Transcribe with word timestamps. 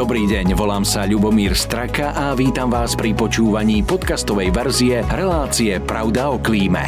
Dobrý 0.00 0.24
deň, 0.24 0.56
volám 0.56 0.80
sa 0.80 1.04
Ľubomír 1.04 1.52
Straka 1.52 2.16
a 2.16 2.32
vítam 2.32 2.72
vás 2.72 2.96
pri 2.96 3.12
počúvaní 3.12 3.84
podcastovej 3.84 4.48
verzie 4.48 5.04
relácie 5.04 5.76
Pravda 5.76 6.32
o 6.32 6.40
klíme. 6.40 6.80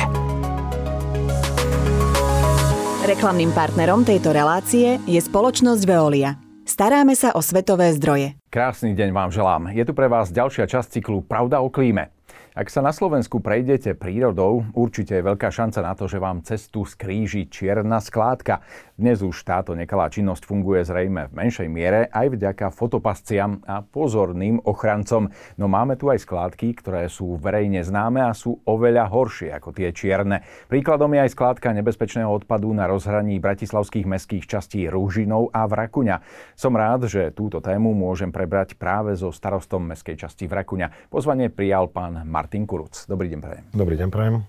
Reklamným 3.05 3.53
partnerom 3.53 4.09
tejto 4.09 4.33
relácie 4.33 4.97
je 5.05 5.21
spoločnosť 5.21 5.85
Veolia. 5.85 6.41
Staráme 6.65 7.13
sa 7.13 7.37
o 7.37 7.45
svetové 7.45 7.93
zdroje. 8.01 8.33
Krásny 8.49 8.97
deň 8.97 9.13
vám 9.13 9.29
želám. 9.29 9.69
Je 9.77 9.85
tu 9.85 9.93
pre 9.93 10.09
vás 10.09 10.33
ďalšia 10.33 10.65
časť 10.65 10.97
cyklu 10.97 11.21
Pravda 11.21 11.61
o 11.61 11.69
klíme. 11.69 12.12
Ak 12.53 12.69
sa 12.69 12.85
na 12.85 12.93
Slovensku 12.93 13.41
prejdete 13.41 13.97
prírodou, 13.97 14.69
určite 14.77 15.17
je 15.17 15.25
veľká 15.25 15.49
šanca 15.49 15.81
na 15.81 15.97
to, 15.97 16.05
že 16.05 16.21
vám 16.21 16.45
cestu 16.45 16.85
skríži 16.85 17.49
čierna 17.49 17.97
skládka. 17.97 18.61
Dnes 18.93 19.25
už 19.25 19.41
táto 19.41 19.73
nekalá 19.73 20.13
činnosť 20.13 20.45
funguje 20.45 20.85
zrejme 20.85 21.33
v 21.33 21.37
menšej 21.41 21.69
miere 21.73 22.13
aj 22.13 22.37
vďaka 22.37 22.69
fotopasciam 22.69 23.65
a 23.65 23.81
pozorným 23.81 24.61
ochrancom. 24.69 25.33
No 25.57 25.65
máme 25.65 25.97
tu 25.97 26.13
aj 26.13 26.29
skládky, 26.29 26.77
ktoré 26.77 27.09
sú 27.09 27.41
verejne 27.41 27.81
známe 27.81 28.21
a 28.21 28.37
sú 28.37 28.61
oveľa 28.69 29.09
horšie 29.09 29.49
ako 29.57 29.73
tie 29.73 29.89
čierne. 29.89 30.45
Príkladom 30.69 31.09
je 31.17 31.25
aj 31.25 31.33
skládka 31.33 31.73
nebezpečného 31.73 32.29
odpadu 32.29 32.69
na 32.77 32.85
rozhraní 32.85 33.41
bratislavských 33.41 34.05
mestských 34.05 34.45
častí 34.45 34.93
Rúžinov 34.93 35.49
a 35.57 35.65
Vrakuňa. 35.65 36.21
Som 36.53 36.77
rád, 36.77 37.09
že 37.09 37.33
túto 37.33 37.65
tému 37.65 37.97
môžem 37.97 38.29
prebrať 38.29 38.77
práve 38.77 39.17
so 39.17 39.33
starostom 39.33 39.89
mestskej 39.89 40.29
časti 40.29 40.45
Vrakuňa. 40.45 41.09
Pozvanie 41.09 41.49
prijal 41.49 41.89
pán 41.89 42.21
Mar- 42.29 42.42
Martin 42.43 42.67
Kuruc. 42.67 43.07
Dobrý 43.07 43.31
deň, 43.31 43.39
prajem. 43.39 43.65
Dobrý 43.71 43.95
deň, 43.95 44.11
prajem. 44.11 44.43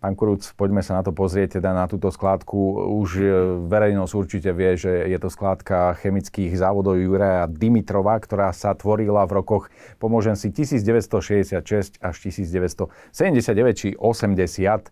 Pán 0.00 0.16
Kuruc, 0.16 0.40
poďme 0.56 0.80
sa 0.80 0.96
na 0.96 1.02
to 1.04 1.12
pozrieť, 1.12 1.60
teda 1.60 1.76
na 1.76 1.84
túto 1.84 2.08
skládku. 2.08 2.56
Už 3.04 3.20
e, 3.20 3.28
verejnosť 3.68 4.12
určite 4.16 4.48
vie, 4.56 4.80
že 4.80 4.88
je 4.88 5.18
to 5.20 5.28
skládka 5.28 5.96
chemických 6.00 6.56
závodov 6.56 6.96
Juraja 6.96 7.44
Dimitrova, 7.48 8.16
ktorá 8.16 8.48
sa 8.56 8.72
tvorila 8.72 9.28
v 9.28 9.44
rokoch, 9.44 9.68
pomôžem 10.00 10.40
si, 10.40 10.48
1966 10.52 12.00
až 12.00 12.14
1979 12.16 13.76
či 13.76 13.92
80. 13.92 14.88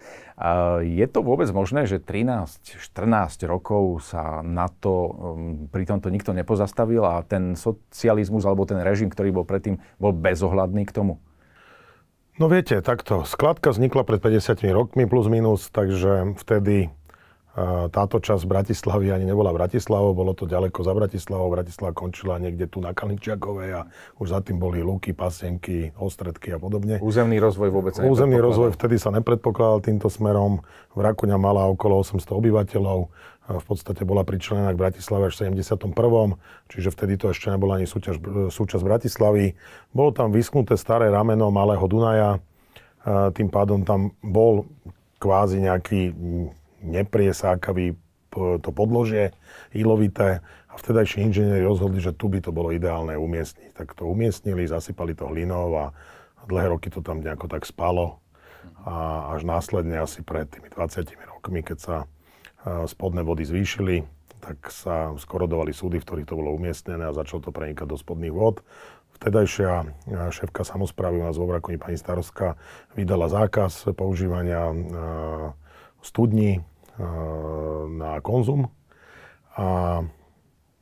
Je 0.84 1.06
to 1.08 1.18
vôbec 1.24 1.48
možné, 1.56 1.88
že 1.88 2.00
13-14 2.00 3.48
rokov 3.48 4.12
sa 4.12 4.44
na 4.44 4.68
to, 4.68 4.92
pri 5.72 5.88
tomto 5.88 6.12
nikto 6.12 6.36
nepozastavil 6.36 7.00
a 7.00 7.24
ten 7.24 7.56
socializmus 7.56 8.44
alebo 8.44 8.68
ten 8.68 8.80
režim, 8.84 9.08
ktorý 9.08 9.40
bol 9.40 9.48
predtým, 9.48 9.80
bol 9.96 10.12
bezohľadný 10.12 10.84
k 10.84 10.92
tomu? 10.92 11.16
No 12.40 12.48
viete, 12.48 12.80
takto. 12.80 13.28
Skladka 13.28 13.76
vznikla 13.76 14.08
pred 14.08 14.16
50 14.16 14.64
rokmi 14.72 15.04
plus 15.04 15.28
minus, 15.28 15.68
takže 15.68 16.32
vtedy 16.40 16.88
táto 17.92 18.16
časť 18.16 18.48
Bratislavy 18.48 19.12
ani 19.12 19.28
nebola 19.28 19.52
Bratislavou, 19.52 20.16
bolo 20.16 20.32
to 20.32 20.48
ďaleko 20.48 20.80
za 20.80 20.96
Bratislavou. 20.96 21.52
Bratislava 21.52 21.92
končila 21.92 22.40
niekde 22.40 22.64
tu 22.64 22.80
na 22.80 22.96
Kalničiakovej 22.96 23.70
a 23.76 23.80
už 24.16 24.32
za 24.32 24.40
tým 24.40 24.56
boli 24.56 24.80
lúky, 24.80 25.12
pasienky, 25.12 25.92
ostredky 26.00 26.56
a 26.56 26.58
podobne. 26.58 26.96
Územný 27.04 27.36
rozvoj 27.36 27.68
vôbec 27.68 27.92
sa 27.92 28.08
Územný 28.08 28.40
rozvoj 28.40 28.72
vtedy 28.72 28.96
sa 28.96 29.12
nepredpokladal 29.12 29.84
týmto 29.84 30.08
smerom. 30.08 30.64
V 30.96 31.00
Rakuňa 31.04 31.36
mala 31.36 31.68
okolo 31.68 32.00
800 32.00 32.24
obyvateľov. 32.32 33.12
V 33.42 33.64
podstate 33.66 34.06
bola 34.06 34.22
pričlenená 34.22 34.70
k 34.70 34.78
Bratislave 34.78 35.26
až 35.26 35.34
v 35.34 35.58
71. 35.58 36.38
Čiže 36.70 36.88
vtedy 36.94 37.18
to 37.18 37.34
ešte 37.34 37.50
nebola 37.50 37.82
ani 37.82 37.90
súťaž, 37.90 38.22
súčasť 38.54 38.82
Bratislavy. 38.86 39.58
Bolo 39.90 40.14
tam 40.14 40.30
vysknuté 40.30 40.78
staré 40.78 41.10
rameno 41.10 41.50
Malého 41.50 41.82
Dunaja. 41.90 42.38
Tým 43.34 43.50
pádom 43.50 43.82
tam 43.82 44.14
bol 44.22 44.70
kvázi 45.18 45.58
nejaký 45.58 46.14
nepriesákavý 46.86 47.98
to 48.62 48.70
podložie 48.70 49.34
ilovité 49.74 50.38
a 50.70 50.74
vtedajší 50.78 51.26
inžinieri 51.26 51.66
rozhodli, 51.66 52.00
že 52.00 52.16
tu 52.16 52.30
by 52.32 52.40
to 52.40 52.54
bolo 52.54 52.70
ideálne 52.72 53.18
umiestniť. 53.18 53.74
Tak 53.74 53.98
to 53.98 54.06
umiestnili, 54.06 54.70
zasypali 54.70 55.18
to 55.18 55.28
hlinou 55.28 55.68
a 55.76 55.84
dlhé 56.46 56.72
roky 56.72 56.88
to 56.88 57.02
tam 57.02 57.20
nejako 57.20 57.50
tak 57.50 57.66
spalo. 57.66 58.22
A 58.86 59.34
až 59.34 59.42
následne 59.42 59.98
asi 59.98 60.22
pred 60.22 60.46
tými 60.46 60.70
20 60.70 61.10
rokmi, 61.26 61.66
keď 61.66 61.78
sa 61.82 61.96
spodné 62.66 63.26
vody 63.26 63.42
zvýšili, 63.46 64.06
tak 64.42 64.74
sa 64.74 65.14
skorodovali 65.14 65.70
súdy, 65.70 66.02
v 66.02 66.06
ktorých 66.06 66.28
to 66.28 66.38
bolo 66.38 66.54
umiestnené 66.54 67.06
a 67.06 67.14
začalo 67.14 67.42
to 67.46 67.54
prenikať 67.54 67.86
do 67.86 67.94
spodných 67.94 68.34
vod. 68.34 68.66
Vtedajšia 69.22 69.86
šéfka 70.34 70.66
samozprávy 70.66 71.22
u 71.22 71.24
nás 71.26 71.38
vo 71.38 71.46
Vrakuni, 71.46 71.78
pani 71.78 71.94
Starostka, 71.94 72.58
vydala 72.98 73.30
zákaz 73.30 73.94
používania 73.94 74.74
studní 76.02 76.58
na 77.86 78.18
konzum 78.18 78.74
a 79.54 80.02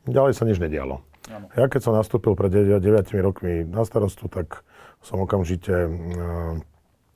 ďalej 0.09 0.33
sa 0.33 0.49
nič 0.49 0.57
nedialo. 0.57 1.05
Ano. 1.29 1.47
Ja 1.53 1.69
keď 1.69 1.81
som 1.85 1.93
nastúpil 1.93 2.33
pred 2.33 2.49
9 2.49 2.81
rokmi 3.21 3.63
na 3.69 3.85
starostu, 3.85 4.33
tak 4.33 4.65
som 5.05 5.21
okamžite 5.21 5.87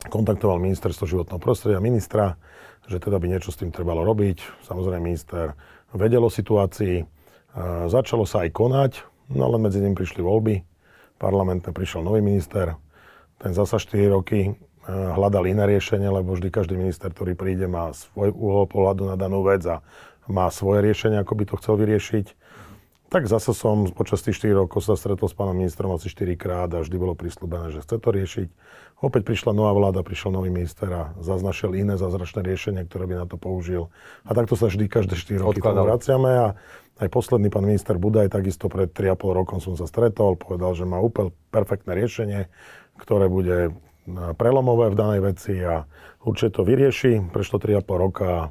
kontaktoval 0.09 0.61
ministerstvo 0.61 1.09
životného 1.09 1.41
prostredia, 1.41 1.81
ministra, 1.81 2.37
že 2.85 3.01
teda 3.01 3.17
by 3.17 3.27
niečo 3.33 3.49
s 3.49 3.61
tým 3.61 3.73
trebalo 3.73 4.05
robiť. 4.05 4.65
Samozrejme 4.69 5.01
minister 5.01 5.57
vedel 5.97 6.21
o 6.21 6.33
situácii, 6.33 7.05
začalo 7.89 8.29
sa 8.29 8.45
aj 8.45 8.51
konať, 8.53 8.93
no 9.33 9.49
ale 9.49 9.57
medzi 9.63 9.81
ním 9.81 9.97
prišli 9.97 10.21
voľby, 10.21 10.61
parlamentne 11.17 11.73
prišiel 11.73 12.05
nový 12.05 12.21
minister, 12.21 12.77
ten 13.41 13.57
zasa 13.57 13.81
4 13.81 14.13
roky 14.13 14.53
hľadal 14.85 15.49
iné 15.49 15.65
riešenie, 15.65 16.13
lebo 16.13 16.37
vždy 16.37 16.53
každý 16.53 16.77
minister, 16.77 17.09
ktorý 17.09 17.33
príde, 17.33 17.65
má 17.65 17.89
svoj 17.97 18.37
uhol 18.37 18.69
pohľadu 18.69 19.09
na 19.09 19.17
danú 19.17 19.41
vec 19.41 19.65
a 19.65 19.81
má 20.29 20.53
svoje 20.53 20.85
riešenie, 20.85 21.17
ako 21.25 21.33
by 21.41 21.45
to 21.49 21.55
chcel 21.57 21.81
vyriešiť. 21.81 22.27
Tak 23.15 23.31
zase 23.31 23.55
som 23.55 23.87
počas 23.95 24.27
tých 24.27 24.43
4 24.43 24.67
rokov 24.67 24.83
sa 24.83 24.99
stretol 24.99 25.31
s 25.31 25.39
pánom 25.39 25.55
ministrom 25.55 25.95
asi 25.95 26.11
4 26.11 26.35
krát 26.35 26.67
a 26.75 26.83
vždy 26.83 26.99
bolo 26.99 27.15
prislúbené, 27.15 27.71
že 27.71 27.87
chce 27.87 28.03
to 28.03 28.11
riešiť. 28.11 28.49
Opäť 29.07 29.23
prišla 29.23 29.55
nová 29.55 29.71
vláda, 29.71 30.03
prišiel 30.03 30.35
nový 30.35 30.51
minister 30.51 30.91
a 30.91 31.15
zaznašil 31.23 31.79
iné 31.79 31.95
zázračné 31.95 32.43
riešenie, 32.43 32.83
ktoré 32.91 33.07
by 33.07 33.23
na 33.23 33.27
to 33.31 33.39
použil. 33.39 33.95
A 34.27 34.35
takto 34.35 34.59
sa 34.59 34.67
vždy 34.67 34.91
každé 34.91 35.15
4 35.15 35.47
roky 35.47 35.63
tomu 35.63 35.87
vraciame 35.87 36.27
a 36.27 36.47
aj 36.99 37.07
posledný 37.15 37.55
pán 37.55 37.63
minister 37.63 38.03
Budaj, 38.03 38.35
takisto 38.35 38.67
pred 38.67 38.91
3,5 38.91 39.31
rokom 39.31 39.63
som 39.63 39.79
sa 39.79 39.87
stretol, 39.87 40.35
povedal, 40.35 40.75
že 40.75 40.83
má 40.83 40.99
úplne 40.99 41.31
perfektné 41.55 41.95
riešenie, 41.95 42.51
ktoré 42.99 43.31
bude 43.31 43.79
prelomové 44.35 44.91
v 44.91 44.99
danej 44.99 45.21
veci 45.23 45.55
a 45.63 45.87
určite 46.27 46.59
to 46.59 46.67
vyrieši. 46.67 47.31
Prešlo 47.31 47.63
3,5 47.63 47.79
roka 47.95 48.51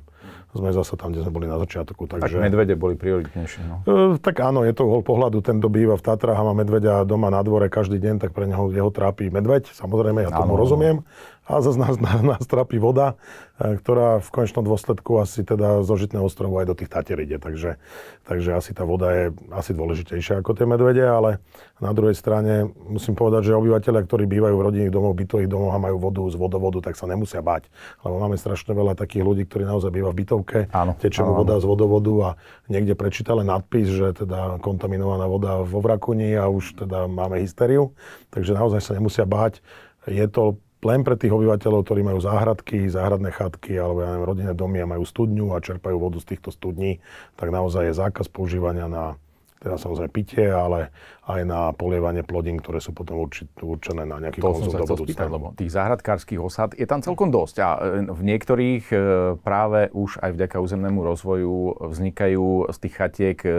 sme 0.53 0.69
zase 0.69 0.93
tam, 0.93 1.09
kde 1.09 1.25
sme 1.25 1.33
boli 1.33 1.47
na 1.49 1.57
začiatku. 1.57 2.05
Takže... 2.05 2.37
Tak 2.37 2.45
medvede 2.45 2.77
boli 2.77 2.93
prioritnejšie. 2.93 3.61
No. 3.65 3.75
E, 3.83 4.21
tak 4.21 4.37
áno, 4.39 4.61
je 4.61 4.73
to 4.73 4.85
uhol 4.85 5.01
pohľadu. 5.01 5.41
Ten, 5.41 5.57
kto 5.57 5.69
býva 5.73 5.97
v 5.97 6.03
Tatrách 6.05 6.37
a 6.37 6.45
má 6.45 6.53
medveďa 6.53 7.03
doma 7.09 7.33
na 7.33 7.41
dvore 7.41 7.67
každý 7.73 7.97
deň, 7.97 8.21
tak 8.21 8.37
pre 8.37 8.45
neho 8.45 8.69
jeho 8.69 8.93
trápi 8.93 9.33
medveď. 9.33 9.73
Samozrejme, 9.73 10.23
ja 10.23 10.31
tomu 10.31 10.53
áno. 10.53 10.61
rozumiem 10.61 10.97
a 11.43 11.59
zase 11.59 11.75
nás, 11.75 11.99
nás, 12.31 12.43
trápi 12.47 12.79
voda, 12.79 13.19
e, 13.59 13.75
ktorá 13.75 14.23
v 14.23 14.29
konečnom 14.31 14.63
dôsledku 14.63 15.19
asi 15.19 15.43
teda 15.43 15.83
zo 15.83 15.95
Žitného 15.99 16.23
ostrovu 16.23 16.59
aj 16.63 16.71
do 16.71 16.75
tých 16.79 16.89
Tatier 16.89 17.19
ide. 17.19 17.35
Takže, 17.35 17.75
takže 18.23 18.49
asi 18.55 18.71
tá 18.71 18.87
voda 18.87 19.11
je 19.11 19.35
asi 19.51 19.75
dôležitejšia 19.75 20.39
ako 20.39 20.55
tie 20.55 20.63
medvede, 20.63 21.03
ale 21.03 21.43
na 21.83 21.91
druhej 21.91 22.15
strane 22.15 22.71
musím 22.87 23.19
povedať, 23.19 23.51
že 23.51 23.59
obyvateľia, 23.59 24.01
ktorí 24.07 24.23
bývajú 24.23 24.55
v 24.55 24.65
rodinných 24.71 24.93
domoch, 24.93 25.11
bytových 25.19 25.51
domoch 25.51 25.75
a 25.75 25.83
majú 25.83 25.99
vodu 25.99 26.23
z 26.31 26.35
vodovodu, 26.39 26.79
tak 26.79 26.95
sa 26.95 27.11
nemusia 27.11 27.43
báť. 27.43 27.67
Lebo 28.07 28.23
máme 28.23 28.39
strašne 28.39 28.71
veľa 28.71 28.95
takých 28.95 29.23
ľudí, 29.27 29.43
ktorí 29.43 29.67
naozaj 29.67 29.91
bývajú 29.91 30.13
v 30.15 30.19
bytovke, 30.23 30.59
áno, 30.71 30.95
tečie 30.95 31.27
áno, 31.27 31.35
voda 31.35 31.59
z 31.59 31.67
vodovodu 31.67 32.13
a 32.23 32.29
niekde 32.71 32.95
prečítali 32.95 33.43
nadpis, 33.43 33.91
že 33.91 34.15
teda 34.23 34.63
kontaminovaná 34.63 35.27
voda 35.27 35.59
vo 35.59 35.83
Vrakuni 35.83 36.39
a 36.39 36.47
už 36.47 36.87
teda 36.87 37.11
máme 37.11 37.43
hysteriu. 37.43 37.91
Takže 38.31 38.55
naozaj 38.55 38.79
sa 38.79 38.95
nemusia 38.95 39.27
báť. 39.27 39.59
Je 40.07 40.23
to 40.31 40.62
len 40.83 41.01
pre 41.01 41.15
tých 41.15 41.31
obyvateľov, 41.31 41.87
ktorí 41.87 42.01
majú 42.03 42.19
záhradky, 42.19 42.87
záhradné 42.91 43.31
chatky 43.31 43.79
alebo 43.79 44.03
ja 44.03 44.13
neviem, 44.13 44.27
rodinné 44.27 44.53
domy 44.53 44.83
a 44.83 44.91
majú 44.91 45.03
studňu 45.07 45.55
a 45.55 45.63
čerpajú 45.63 45.97
vodu 45.97 46.19
z 46.19 46.35
týchto 46.35 46.51
studní, 46.51 46.99
tak 47.39 47.49
naozaj 47.49 47.91
je 47.91 47.99
zákaz 47.99 48.27
používania 48.29 48.91
na 48.91 49.15
teda 49.63 49.79
samozrejme 49.79 50.11
pitie, 50.11 50.51
ale 50.51 50.91
aj 51.23 51.41
na 51.47 51.71
polievanie 51.71 52.19
plodín, 52.19 52.59
ktoré 52.59 52.83
sú 52.83 52.91
potom 52.91 53.23
určené 53.63 54.03
na 54.03 54.19
nejaký 54.19 54.43
to 54.43 54.47
konzum 54.51 54.75
do 54.75 54.83
budúcna. 54.83 55.31
lebo 55.31 55.47
tých 55.55 55.71
záhradkárskych 55.71 56.35
osad 56.35 56.75
je 56.75 56.83
tam 56.83 56.99
celkom 56.99 57.31
dosť 57.31 57.55
a 57.63 57.69
e, 57.79 58.11
v 58.11 58.21
niektorých 58.27 58.83
e, 58.91 58.95
práve 59.39 59.87
už 59.95 60.19
aj 60.19 60.35
vďaka 60.35 60.59
územnému 60.59 60.99
rozvoju 60.99 61.79
vznikajú 61.79 62.67
z 62.75 62.77
tých 62.83 62.93
chatiek 62.99 63.37
e, 63.39 63.49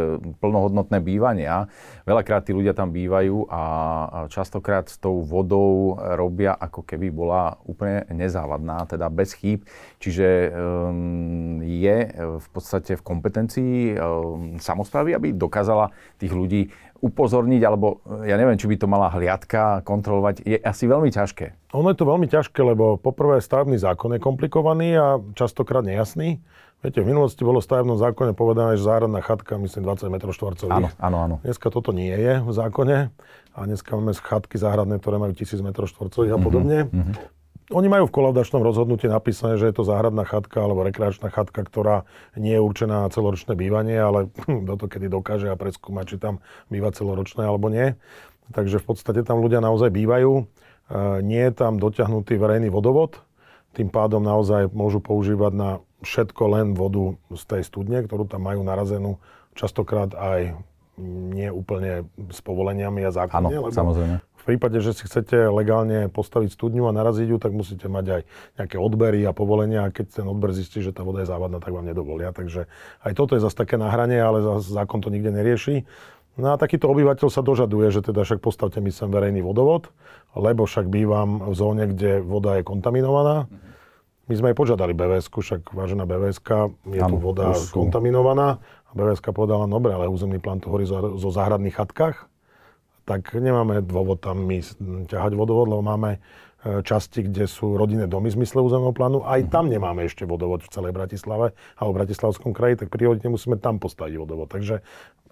plnohodnotné 0.44 1.00
bývania. 1.00 1.72
Veľakrát 2.04 2.44
tí 2.44 2.52
ľudia 2.52 2.76
tam 2.76 2.92
bývajú 2.92 3.48
a 3.48 3.62
častokrát 4.28 4.84
s 4.92 5.00
tou 5.00 5.24
vodou 5.24 5.96
robia 5.96 6.52
ako 6.52 6.84
keby 6.84 7.08
bola 7.08 7.56
úplne 7.64 8.04
nezávadná, 8.12 8.84
teda 8.84 9.08
bez 9.08 9.32
chýb. 9.32 9.64
Čiže 10.04 10.52
je 11.64 11.96
v 12.36 12.48
podstate 12.52 13.00
v 13.00 13.02
kompetencii 13.02 13.76
samozprávy, 14.60 15.16
aby 15.16 15.32
dokázala 15.32 15.96
tých 16.20 16.32
ľudí 16.36 16.68
upozorniť, 17.04 17.60
alebo 17.60 18.00
e, 18.24 18.32
ja 18.32 18.40
neviem, 18.40 18.56
či 18.56 18.64
by 18.64 18.76
to 18.80 18.88
mala 18.88 19.12
hliadka 19.12 19.84
kontrolovať, 19.84 20.40
je 20.40 20.56
asi 20.56 20.88
veľmi 20.88 21.12
ťažké. 21.12 21.76
Ono 21.76 21.92
je 21.92 21.98
to 22.00 22.08
veľmi 22.08 22.24
ťažké, 22.24 22.56
lebo 22.64 22.96
poprvé 22.96 23.44
stavebný 23.44 23.76
zákon 23.76 24.16
je 24.16 24.20
komplikovaný 24.24 24.88
a 24.96 25.06
častokrát 25.36 25.84
nejasný. 25.84 26.40
Viete, 26.84 27.00
v 27.00 27.16
minulosti 27.16 27.40
bolo 27.44 27.64
v 27.64 27.66
stavebnom 27.68 27.96
zákone 27.96 28.36
povedané, 28.36 28.76
že 28.76 28.84
záhradná 28.84 29.24
chatka, 29.24 29.56
myslím, 29.56 29.88
20 29.88 30.04
m 30.04 30.16
štvorcových. 30.20 30.76
Áno, 30.84 30.88
áno, 31.00 31.16
áno. 31.16 31.36
Dneska 31.40 31.72
toto 31.72 31.96
nie 31.96 32.12
je 32.12 32.44
v 32.44 32.50
zákone 32.52 33.08
a 33.56 33.58
dneska 33.64 33.96
máme 33.96 34.12
chatky 34.12 34.60
záhradné, 34.60 35.00
ktoré 35.00 35.16
majú 35.16 35.32
1000 35.32 35.64
m 35.64 35.72
štvorcových 35.72 36.32
a 36.32 36.38
mhm, 36.40 36.44
podobne. 36.44 36.78
Mm-hmm. 36.88 37.43
Oni 37.72 37.88
majú 37.88 38.04
v 38.04 38.16
kolavdačnom 38.20 38.60
rozhodnutí 38.60 39.08
napísané, 39.08 39.56
že 39.56 39.72
je 39.72 39.80
to 39.80 39.88
záhradná 39.88 40.28
chatka 40.28 40.60
alebo 40.60 40.84
rekreačná 40.84 41.32
chatka, 41.32 41.64
ktorá 41.64 42.04
nie 42.36 42.52
je 42.52 42.60
určená 42.60 43.08
na 43.08 43.08
celoročné 43.08 43.56
bývanie, 43.56 43.96
ale 43.96 44.28
kto 44.68 44.74
to 44.76 44.86
kedy 44.92 45.08
dokáže 45.08 45.48
a 45.48 45.56
preskúmať, 45.56 46.04
či 46.04 46.16
tam 46.20 46.44
býva 46.68 46.92
celoročné 46.92 47.48
alebo 47.48 47.72
nie. 47.72 47.96
Takže 48.52 48.84
v 48.84 48.86
podstate 48.92 49.24
tam 49.24 49.40
ľudia 49.40 49.64
naozaj 49.64 49.88
bývajú. 49.88 50.32
E, 50.36 50.44
nie 51.24 51.40
je 51.40 51.52
tam 51.56 51.80
dotiahnutý 51.80 52.36
verejný 52.36 52.68
vodovod, 52.68 53.24
tým 53.72 53.88
pádom 53.88 54.20
naozaj 54.20 54.68
môžu 54.76 55.00
používať 55.00 55.52
na 55.56 55.70
všetko 56.04 56.42
len 56.52 56.66
vodu 56.76 57.16
z 57.32 57.42
tej 57.48 57.62
studne, 57.64 58.04
ktorú 58.04 58.28
tam 58.28 58.44
majú 58.44 58.60
narazenú, 58.60 59.16
častokrát 59.56 60.12
aj 60.12 60.52
nie 61.00 61.50
úplne 61.50 62.06
s 62.30 62.38
povoleniami 62.40 63.02
a 63.02 63.10
zákonne. 63.10 63.50
Áno, 63.50 63.66
lebo 63.66 63.74
samozrejme. 63.74 64.16
V 64.22 64.44
prípade, 64.52 64.76
že 64.84 64.92
si 64.92 65.08
chcete 65.08 65.48
legálne 65.48 66.12
postaviť 66.12 66.52
studňu 66.52 66.84
a 66.84 66.92
naraziť 66.92 67.32
ju, 67.32 67.38
tak 67.40 67.56
musíte 67.56 67.88
mať 67.88 68.06
aj 68.20 68.22
nejaké 68.60 68.76
odbery 68.76 69.24
a 69.24 69.32
povolenia 69.32 69.88
a 69.88 69.92
keď 69.94 70.20
ten 70.20 70.26
odber 70.28 70.52
zistí, 70.52 70.84
že 70.84 70.92
tá 70.92 71.00
voda 71.00 71.24
je 71.24 71.32
závadná, 71.32 71.64
tak 71.64 71.72
vám 71.72 71.88
nedovolia. 71.88 72.28
Takže 72.30 72.68
aj 73.02 73.12
toto 73.16 73.34
je 73.34 73.40
zase 73.40 73.56
také 73.56 73.80
nahranie, 73.80 74.20
ale 74.20 74.60
zákon 74.60 75.00
to 75.00 75.08
nikde 75.08 75.32
nerieši. 75.32 75.88
No 76.36 76.52
a 76.52 76.60
takýto 76.60 76.90
obyvateľ 76.90 77.30
sa 77.30 77.40
dožaduje, 77.40 77.88
že 77.94 78.04
teda 78.04 78.26
však 78.26 78.44
postavte 78.44 78.82
mi 78.84 78.92
sem 78.92 79.08
verejný 79.08 79.40
vodovod, 79.40 79.88
lebo 80.36 80.66
však 80.68 80.92
bývam 80.92 81.40
v 81.40 81.54
zóne, 81.54 81.84
kde 81.88 82.20
voda 82.20 82.60
je 82.60 82.66
kontaminovaná. 82.66 83.48
Mm-hmm 83.48 83.64
my 84.24 84.34
sme 84.40 84.46
aj 84.52 84.56
požiadali 84.56 84.96
bvs 84.96 85.28
však 85.28 85.76
vážená 85.76 86.08
bvs 86.08 86.40
je 86.88 87.00
tu 87.04 87.16
voda 87.20 87.52
kontaminovaná. 87.68 88.56
A 88.94 89.02
bvs 89.02 89.18
povedala, 89.34 89.66
dobre, 89.66 89.90
ale 89.90 90.06
územný 90.06 90.38
plán 90.38 90.62
tu 90.62 90.70
hovorí 90.70 90.86
zo, 90.86 91.18
záhradných 91.18 91.74
chatkách, 91.74 92.30
tak 93.04 93.34
nemáme 93.34 93.82
dôvod 93.82 94.22
tam 94.22 94.46
my 94.46 94.62
ťahať 95.10 95.34
vodovod, 95.36 95.66
lebo 95.68 95.82
máme 95.84 96.16
e, 96.16 96.18
časti, 96.80 97.26
kde 97.26 97.44
sú 97.44 97.74
rodinné 97.74 98.06
domy 98.06 98.32
v 98.32 98.40
zmysle 98.40 98.64
územného 98.64 98.96
plánu. 98.96 99.26
Aj 99.26 99.42
mhm. 99.42 99.50
tam 99.50 99.66
nemáme 99.68 100.06
ešte 100.06 100.24
vodovod 100.24 100.64
v 100.64 100.72
celej 100.72 100.96
Bratislave 100.96 101.52
alebo 101.76 101.90
v 101.92 101.98
Bratislavskom 102.00 102.56
kraji, 102.56 102.86
tak 102.86 102.88
prirodne 102.88 103.28
musíme 103.28 103.58
tam 103.60 103.82
postaviť 103.82 104.14
vodovod. 104.16 104.48
Takže 104.48 104.80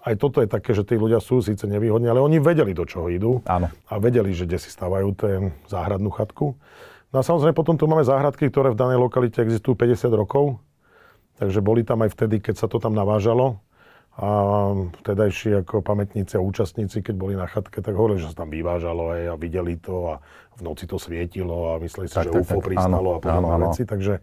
aj 0.03 0.13
toto 0.19 0.43
je 0.43 0.51
také, 0.51 0.75
že 0.75 0.83
tí 0.83 0.99
ľudia 0.99 1.23
sú 1.23 1.39
síce 1.39 1.63
nevýhodní, 1.63 2.11
ale 2.11 2.19
oni 2.19 2.43
vedeli, 2.43 2.75
do 2.75 2.83
čoho 2.83 3.07
idú. 3.07 3.39
Áno. 3.47 3.71
A 3.87 3.93
vedeli, 4.03 4.35
že 4.35 4.43
kde 4.43 4.59
si 4.59 4.67
stavajú 4.67 5.15
ten 5.15 5.55
záhradnú 5.71 6.11
chatku. 6.11 6.59
No 7.15 7.21
a 7.21 7.23
samozrejme 7.23 7.55
potom 7.55 7.79
tu 7.79 7.87
máme 7.87 8.03
záhradky, 8.03 8.51
ktoré 8.51 8.75
v 8.75 8.79
danej 8.83 8.99
lokalite 8.99 9.39
existujú 9.39 9.79
50 9.79 10.11
rokov. 10.11 10.59
Takže 11.41 11.59
boli 11.65 11.81
tam 11.81 12.05
aj 12.05 12.13
vtedy, 12.13 12.37
keď 12.43 12.55
sa 12.65 12.67
to 12.69 12.77
tam 12.77 12.93
navážalo. 12.93 13.61
A 14.13 14.29
vtedajší 15.01 15.65
ako 15.65 15.81
pamätníci 15.81 16.37
a 16.37 16.45
účastníci, 16.45 17.01
keď 17.01 17.15
boli 17.17 17.33
na 17.33 17.49
chatke, 17.49 17.81
tak 17.81 17.97
hovorili, 17.97 18.21
že 18.21 18.29
sa 18.29 18.45
tam 18.45 18.53
vyvážalo 18.53 19.09
aj 19.09 19.21
a 19.33 19.35
videli 19.41 19.73
to 19.81 20.13
a 20.13 20.15
v 20.53 20.61
noci 20.61 20.85
to 20.85 21.01
svietilo 21.01 21.73
a 21.73 21.81
mysleli 21.81 22.05
si, 22.05 22.13
tak, 22.13 22.29
že 22.29 22.31
tak, 22.33 22.41
UFO 22.45 22.59
tak, 22.61 22.65
pristalo 22.69 23.09
áno, 23.09 23.17
a 23.17 23.19
podobné 23.19 23.53
áno, 23.57 23.65
veci. 23.69 23.83
Takže 23.89 24.13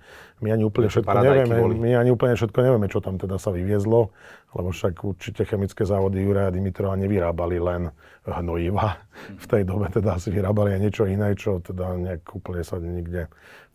my 0.41 0.49
ani 0.55 0.63
úplne 0.63 0.89
všetko 0.89 1.17
nevieme, 1.21 1.57
boli. 1.59 1.75
my 1.75 1.91
ani 1.99 2.11
úplne 2.15 2.35
všetko 2.39 2.59
nevieme, 2.63 2.87
čo 2.87 2.99
tam 3.03 3.19
teda 3.19 3.37
sa 3.37 3.51
vyviezlo, 3.51 4.15
lebo 4.55 4.69
však 4.71 4.95
určite 5.03 5.43
chemické 5.47 5.83
závody 5.83 6.23
Juraja 6.23 6.55
Dimitrova 6.55 6.95
nevyrábali 6.95 7.57
len 7.59 7.91
hnojiva. 8.27 9.03
V 9.43 9.47
tej 9.47 9.63
dobe 9.67 9.91
teda 9.91 10.17
asi 10.17 10.31
vyrábali 10.31 10.79
aj 10.79 10.81
niečo 10.81 11.05
iné, 11.11 11.35
čo 11.35 11.59
teda 11.59 11.99
nejak 11.99 12.23
úplne 12.31 12.63
sa 12.63 12.79
nikde 12.79 13.27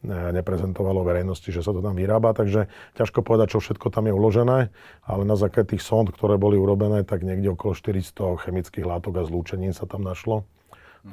neprezentovalo 0.06 1.02
verejnosti, 1.02 1.50
že 1.50 1.66
sa 1.66 1.74
to 1.74 1.81
tam 1.81 1.98
vyrába, 1.98 2.38
takže 2.38 2.69
ťažko 2.94 3.25
povedať, 3.25 3.57
čo 3.57 3.60
všetko 3.60 3.90
tam 3.90 4.06
je 4.06 4.13
uložené, 4.13 4.69
ale 5.02 5.22
na 5.25 5.34
základe 5.34 5.74
tých 5.74 5.81
sond, 5.81 6.13
ktoré 6.13 6.38
boli 6.38 6.62
urobené, 6.62 7.02
tak 7.02 7.25
niekde 7.25 7.57
okolo 7.57 7.74
400 7.74 8.46
chemických 8.46 8.86
látok 8.86 9.18
a 9.18 9.25
zlúčenín 9.25 9.74
sa 9.74 9.90
tam 9.90 10.06
našlo. 10.06 10.46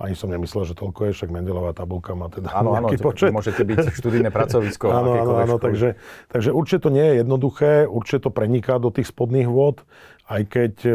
Ani 0.00 0.16
som 0.16 0.32
nemyslel, 0.32 0.64
že 0.64 0.72
toľko 0.72 1.08
je, 1.08 1.10
však 1.12 1.28
Mendelová 1.28 1.76
tabulka 1.76 2.16
má 2.16 2.32
teda 2.32 2.48
áno, 2.48 2.72
nejaký 2.72 2.96
áno, 2.96 3.04
počet. 3.04 3.28
Môžete 3.28 3.60
byť 3.60 3.92
študijné 3.92 4.32
pracovisko. 4.32 4.88
áno, 5.04 5.12
áno, 5.20 5.32
áno, 5.36 5.56
takže, 5.60 6.00
takže 6.32 6.48
určite 6.48 6.88
to 6.88 6.90
nie 6.96 7.04
je 7.04 7.14
jednoduché, 7.20 7.84
určite 7.84 8.28
to 8.28 8.30
preniká 8.32 8.80
do 8.80 8.88
tých 8.88 9.12
spodných 9.12 9.52
vôd, 9.52 9.84
aj 10.32 10.42
keď 10.48 10.72
e, 10.88 10.92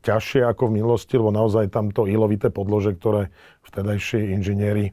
ťažšie 0.00 0.40
ako 0.48 0.72
v 0.72 0.74
minulosti, 0.80 1.20
lebo 1.20 1.36
naozaj 1.36 1.68
tamto 1.68 2.08
ilovité 2.08 2.48
podlože, 2.48 2.96
ktoré 2.96 3.28
vtedajší 3.68 4.32
inžinieri 4.40 4.88
e, 4.88 4.92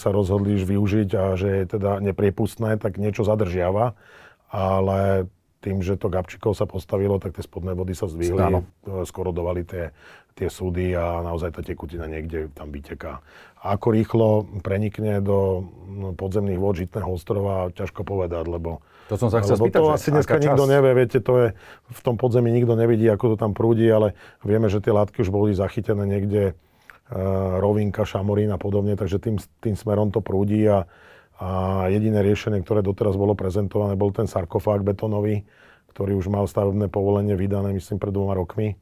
sa 0.00 0.08
rozhodli 0.08 0.56
využiť 0.56 1.08
a 1.12 1.36
že 1.36 1.48
je 1.60 1.64
teda 1.76 2.00
nepriepustné, 2.00 2.80
tak 2.80 2.96
niečo 2.96 3.20
zadržiava. 3.20 3.98
Ale 4.48 5.28
tým, 5.60 5.84
že 5.84 6.00
to 6.00 6.08
Gabčíkov 6.08 6.56
sa 6.56 6.64
postavilo, 6.64 7.20
tak 7.20 7.36
tie 7.36 7.44
spodné 7.44 7.76
vody 7.76 7.92
sa 7.92 8.08
zdvihli. 8.08 8.40
E, 8.40 9.04
skorodovali 9.04 9.62
tie, 9.68 9.92
tie 10.40 10.48
súdy 10.48 10.96
a 10.96 11.20
naozaj 11.20 11.52
tá 11.52 11.60
tekutina 11.60 12.08
niekde 12.08 12.48
tam 12.56 12.72
vyteká. 12.72 13.20
A 13.60 13.76
ako 13.76 13.92
rýchlo 13.92 14.28
prenikne 14.64 15.20
do 15.20 15.68
no, 15.84 16.16
podzemných 16.16 16.56
vôd 16.56 16.80
Žitného 16.80 17.12
ostrova, 17.12 17.68
ťažko 17.76 18.08
povedať, 18.08 18.48
lebo... 18.48 18.80
To 19.12 19.20
som 19.20 19.28
sa 19.28 19.44
chcel 19.44 19.60
spýtať, 19.60 19.80
to 19.84 19.92
asi 19.92 20.08
dneska 20.08 20.40
nikto 20.40 20.64
čas... 20.64 20.72
nevie, 20.72 20.92
viete, 20.96 21.18
to 21.20 21.32
je, 21.36 21.46
v 21.92 22.00
tom 22.00 22.16
podzemí 22.16 22.48
nikto 22.48 22.72
nevidí, 22.72 23.04
ako 23.10 23.34
to 23.34 23.36
tam 23.36 23.52
prúdi, 23.52 23.84
ale 23.90 24.16
vieme, 24.40 24.72
že 24.72 24.80
tie 24.80 24.96
látky 24.96 25.20
už 25.20 25.28
boli 25.28 25.52
zachytené 25.52 26.08
niekde, 26.08 26.54
uh, 26.54 27.58
Rovinka, 27.60 28.08
Šamorín 28.08 28.48
a 28.54 28.58
podobne, 28.58 28.96
takže 28.96 29.20
tým, 29.20 29.36
tým 29.60 29.76
smerom 29.76 30.08
to 30.08 30.24
prúdi 30.24 30.64
a 30.64 30.88
a 31.40 31.88
jediné 31.88 32.20
riešenie, 32.20 32.60
ktoré 32.60 32.84
doteraz 32.84 33.16
bolo 33.16 33.32
prezentované, 33.32 33.96
bol 33.96 34.12
ten 34.12 34.28
sarkofág 34.28 34.84
betonový, 34.84 35.48
ktorý 35.96 36.20
už 36.20 36.28
mal 36.28 36.44
stavebné 36.44 36.92
povolenie 36.92 37.32
vydané, 37.32 37.72
myslím, 37.72 37.96
pred 37.96 38.12
dvoma 38.12 38.36
rokmi. 38.36 38.76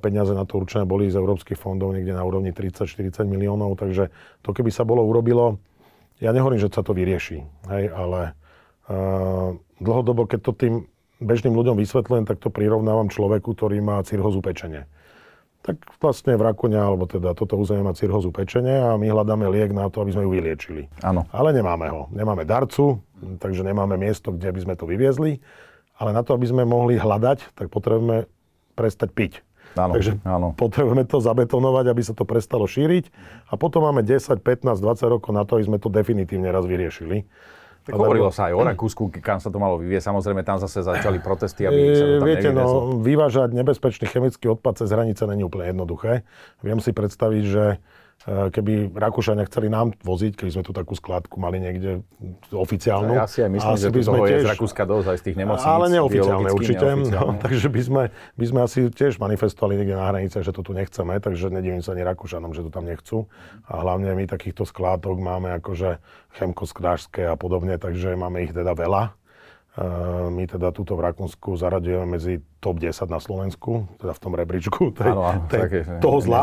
Peniaze 0.00 0.32
na 0.32 0.48
to 0.48 0.64
určené 0.64 0.88
boli 0.88 1.12
z 1.12 1.20
európskych 1.20 1.60
fondov 1.60 1.92
niekde 1.92 2.16
na 2.16 2.24
úrovni 2.24 2.56
30-40 2.56 3.28
miliónov, 3.28 3.76
takže 3.76 4.08
to 4.40 4.56
keby 4.56 4.72
sa 4.72 4.88
bolo 4.88 5.04
urobilo, 5.04 5.60
ja 6.18 6.32
nehovorím, 6.32 6.58
že 6.58 6.72
sa 6.72 6.80
to 6.80 6.96
vyrieši, 6.96 7.44
hej, 7.68 7.84
ale 7.92 8.32
uh, 8.88 9.54
dlhodobo, 9.78 10.24
keď 10.24 10.40
to 10.40 10.52
tým 10.56 10.74
bežným 11.20 11.52
ľuďom 11.52 11.76
vysvetľujem, 11.78 12.24
tak 12.24 12.40
to 12.40 12.48
prirovnávam 12.48 13.12
človeku, 13.12 13.52
ktorý 13.52 13.78
má 13.84 14.00
cirhozu 14.02 14.40
pečenie 14.40 14.88
tak 15.68 15.84
vlastne 16.00 16.32
v 16.38 16.48
Rakune, 16.48 16.78
alebo 16.78 17.04
teda 17.04 17.36
toto 17.36 17.58
územie 17.60 17.84
má 17.84 17.92
cirhozu 17.92 18.32
pečenie 18.32 18.78
a 18.78 18.96
my 18.96 19.04
hľadáme 19.10 19.44
liek 19.52 19.74
na 19.74 19.90
to, 19.92 20.00
aby 20.00 20.16
sme 20.16 20.24
ju 20.24 20.30
vyliečili. 20.32 20.82
Áno. 21.04 21.28
Ale 21.28 21.52
nemáme 21.52 21.90
ho. 21.92 22.08
Nemáme 22.08 22.48
darcu, 22.48 23.04
takže 23.42 23.66
nemáme 23.66 24.00
miesto, 24.00 24.32
kde 24.32 24.48
by 24.54 24.60
sme 24.64 24.74
to 24.78 24.88
vyviezli. 24.88 25.44
Ale 25.98 26.14
na 26.16 26.22
to, 26.24 26.32
aby 26.32 26.46
sme 26.46 26.62
mohli 26.62 26.96
hľadať, 26.96 27.58
tak 27.58 27.74
potrebujeme 27.74 28.30
prestať 28.78 29.10
piť. 29.12 29.32
Áno, 29.76 29.92
Takže 29.94 30.20
áno. 30.24 30.56
potrebujeme 30.56 31.04
to 31.04 31.20
zabetonovať, 31.20 31.84
aby 31.92 32.02
sa 32.04 32.14
to 32.16 32.24
prestalo 32.24 32.64
šíriť. 32.64 33.10
A 33.50 33.60
potom 33.60 33.84
máme 33.84 34.00
10, 34.00 34.40
15, 34.40 34.78
20 34.80 35.14
rokov 35.14 35.30
na 35.34 35.44
to, 35.44 35.60
aby 35.60 35.64
sme 35.68 35.78
to 35.82 35.92
definitívne 35.92 36.48
raz 36.48 36.64
vyriešili. 36.64 37.28
Tak 37.88 37.96
hovorilo 37.96 38.28
sa 38.28 38.52
aj 38.52 38.54
o 38.56 38.62
Rakúsku, 38.68 39.08
kam 39.24 39.40
sa 39.40 39.48
to 39.48 39.56
malo 39.56 39.80
vyvieť. 39.80 40.12
Samozrejme, 40.12 40.44
tam 40.44 40.60
zase 40.60 40.84
začali 40.84 41.24
protesty, 41.24 41.64
aby 41.64 41.96
sa 41.96 42.04
to 42.04 42.14
tam 42.20 42.28
Viete, 42.28 42.48
no, 42.52 43.00
vyvážať 43.00 43.56
nebezpečný 43.56 44.04
chemický 44.12 44.52
odpad 44.52 44.84
cez 44.84 44.92
hranice 44.92 45.24
není 45.24 45.40
úplne 45.40 45.72
jednoduché. 45.72 46.20
Viem 46.60 46.84
si 46.84 46.92
predstaviť, 46.92 47.42
že 47.48 47.64
Eh, 47.76 48.07
keby 48.26 48.92
Rakúšania 48.98 49.46
chceli 49.46 49.70
nám 49.70 49.94
voziť, 50.02 50.34
keby 50.34 50.50
sme 50.50 50.62
tu 50.66 50.74
takú 50.74 50.98
skladku 50.98 51.38
mali 51.38 51.62
niekde 51.62 52.02
oficiálnu. 52.50 53.14
Ja 53.14 53.30
si 53.30 53.46
aj 53.46 53.50
myslím, 53.54 53.76
asi 53.78 53.84
že 53.86 53.90
by 53.94 54.00
sme 54.02 54.18
tiež, 54.26 54.28
je 54.28 54.44
z 54.44 54.50
Rakúska 54.58 54.82
dosť 54.84 55.06
aj 55.06 55.18
z 55.18 55.24
tých 55.30 55.36
nemocníc. 55.38 55.70
Ale 55.70 55.86
neoficiálne 55.86 56.50
určite. 56.50 56.82
No, 56.82 56.90
neoficiálne. 56.98 57.38
No, 57.38 57.40
takže 57.46 57.68
by 57.70 57.80
sme, 57.80 58.02
by 58.34 58.44
sme 58.50 58.60
asi 58.66 58.78
tiež 58.90 59.22
manifestovali 59.22 59.78
niekde 59.78 59.96
na 59.96 60.06
hranice, 60.10 60.36
že 60.42 60.50
to 60.50 60.66
tu 60.66 60.74
nechceme, 60.74 61.14
takže 61.22 61.46
nedivím 61.48 61.80
sa 61.80 61.94
ani 61.94 62.02
Rakúšanom, 62.02 62.50
že 62.52 62.66
to 62.66 62.70
tam 62.74 62.90
nechcú. 62.90 63.30
A 63.70 63.80
hlavne 63.86 64.10
my 64.18 64.24
takýchto 64.26 64.66
skládok 64.66 65.16
máme 65.22 65.54
akože 65.62 66.02
chemkoskrážské 66.36 67.22
a 67.30 67.38
podobne, 67.38 67.78
takže 67.78 68.18
máme 68.18 68.44
ich 68.44 68.52
teda 68.52 68.74
veľa. 68.74 69.14
Uh, 69.78 70.26
my 70.34 70.42
teda 70.42 70.74
túto 70.74 70.98
v 70.98 71.06
Rakúsku 71.06 71.54
zaradujeme 71.54 72.18
medzi 72.18 72.42
top 72.58 72.82
10 72.82 72.98
na 73.06 73.22
Slovensku, 73.22 73.86
teda 74.02 74.10
v 74.10 74.20
tom 74.26 74.34
rebríčku 74.34 74.90
tej, 74.90 75.14
áno, 75.14 75.46
tej, 75.46 75.60
také, 75.62 75.78
toho 76.02 76.18
zla. 76.18 76.42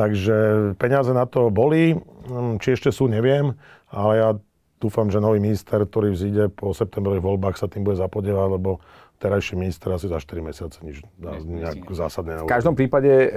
Takže 0.00 0.36
peniaze 0.80 1.12
na 1.12 1.28
to 1.28 1.52
boli, 1.52 1.92
hm, 1.92 2.56
či 2.56 2.72
ešte 2.72 2.88
sú, 2.88 3.04
neviem, 3.04 3.52
ale 3.92 4.12
ja 4.16 4.30
dúfam, 4.80 5.12
že 5.12 5.20
nový 5.20 5.44
minister, 5.44 5.84
ktorý 5.84 6.16
vzíde 6.16 6.48
po 6.56 6.72
septembrových 6.72 7.20
voľbách, 7.20 7.60
sa 7.60 7.68
tým 7.68 7.84
bude 7.84 8.00
zapodievať, 8.00 8.48
lebo 8.56 8.80
terajší 9.20 9.52
minister 9.52 9.92
asi 9.92 10.08
za 10.08 10.16
4 10.16 10.40
mesiace 10.40 10.80
nič 10.80 11.04
nejak 11.20 11.84
zásadné 11.92 12.40
V 12.40 12.48
každom 12.48 12.72
prípade, 12.72 13.12
e, 13.12 13.28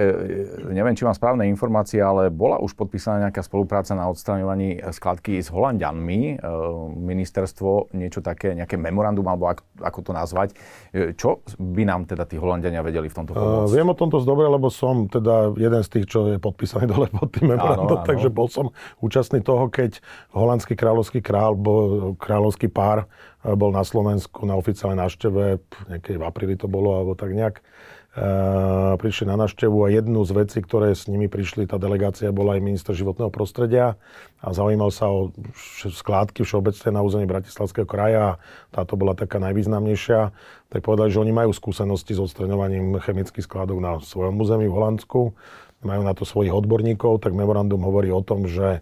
neviem, 0.71 0.95
či 0.95 1.03
mám 1.03 1.11
správne 1.11 1.43
informácie, 1.51 1.99
ale 1.99 2.31
bola 2.31 2.63
už 2.63 2.71
podpísaná 2.79 3.27
nejaká 3.27 3.43
spolupráca 3.43 3.91
na 3.91 4.07
odstraňovaní 4.07 4.79
skladky 4.95 5.43
s 5.43 5.51
Holandianmi. 5.51 6.39
E, 6.39 6.45
ministerstvo 6.95 7.91
niečo 7.99 8.23
také, 8.23 8.55
nejaké 8.55 8.79
memorandum, 8.79 9.27
alebo 9.27 9.51
ako, 9.83 9.99
to 9.99 10.11
nazvať. 10.15 10.55
E, 10.95 11.19
čo 11.19 11.43
by 11.59 11.83
nám 11.83 12.07
teda 12.07 12.23
tí 12.23 12.39
Holandiania 12.39 12.79
vedeli 12.79 13.11
v 13.11 13.15
tomto 13.19 13.35
pomôcť? 13.35 13.67
Uh, 13.67 13.75
viem 13.75 13.87
o 13.91 13.95
tomto 13.99 14.23
dobre, 14.23 14.47
lebo 14.47 14.71
som 14.71 15.11
teda 15.11 15.51
jeden 15.59 15.83
z 15.83 15.89
tých, 15.99 16.05
čo 16.07 16.31
je 16.31 16.39
podpísaný 16.39 16.87
dole 16.95 17.11
pod 17.11 17.27
tým 17.27 17.51
memorandum, 17.51 17.91
áno, 17.91 17.99
áno. 17.99 18.07
takže 18.07 18.31
bol 18.31 18.47
som 18.47 18.71
účastný 19.03 19.43
toho, 19.43 19.67
keď 19.67 19.99
holandský 20.31 20.79
kráľovský 20.79 21.19
král, 21.19 21.59
bol, 21.59 22.15
kráľovský 22.15 22.71
pár 22.71 23.11
bol 23.43 23.75
na 23.75 23.83
Slovensku 23.83 24.47
na 24.47 24.55
oficiálnej 24.55 25.03
návšteve, 25.03 25.59
niekedy 25.91 26.15
v 26.15 26.23
apríli 26.23 26.55
to 26.55 26.71
bolo, 26.71 26.95
alebo 26.95 27.13
tak 27.19 27.35
nejak. 27.35 27.59
E, 28.13 28.23
prišli 28.95 29.27
na 29.27 29.35
návštevu 29.35 29.83
a 29.83 29.91
jednu 29.91 30.23
z 30.23 30.31
vecí, 30.31 30.59
ktoré 30.63 30.95
s 30.95 31.11
nimi 31.11 31.27
prišli, 31.27 31.67
tá 31.67 31.75
delegácia 31.75 32.31
bola 32.31 32.55
aj 32.55 32.61
minister 32.61 32.93
životného 32.95 33.33
prostredia 33.33 33.99
a 34.39 34.53
zaujímal 34.53 34.93
sa 34.93 35.09
o 35.09 35.33
skládky 35.89 36.45
všeobecné 36.45 36.93
na 36.93 37.01
území 37.01 37.25
Bratislavského 37.25 37.89
kraja 37.89 38.37
a 38.37 38.37
táto 38.69 38.95
bola 38.95 39.17
taká 39.17 39.41
najvýznamnejšia. 39.41 40.29
Tak 40.69 40.79
povedali, 40.85 41.09
že 41.09 41.19
oni 41.25 41.33
majú 41.33 41.51
skúsenosti 41.51 42.13
s 42.13 42.21
odstraňovaním 42.21 43.01
chemických 43.01 43.49
skládok 43.49 43.81
na 43.81 43.97
svojom 43.97 44.37
území 44.39 44.69
v 44.69 44.75
Holandsku, 44.77 45.33
majú 45.83 46.01
na 46.01 46.15
to 46.15 46.23
svojich 46.23 46.55
odborníkov, 46.55 47.19
tak 47.19 47.35
memorandum 47.35 47.83
hovorí 47.83 48.07
o 48.07 48.23
tom, 48.23 48.47
že 48.47 48.79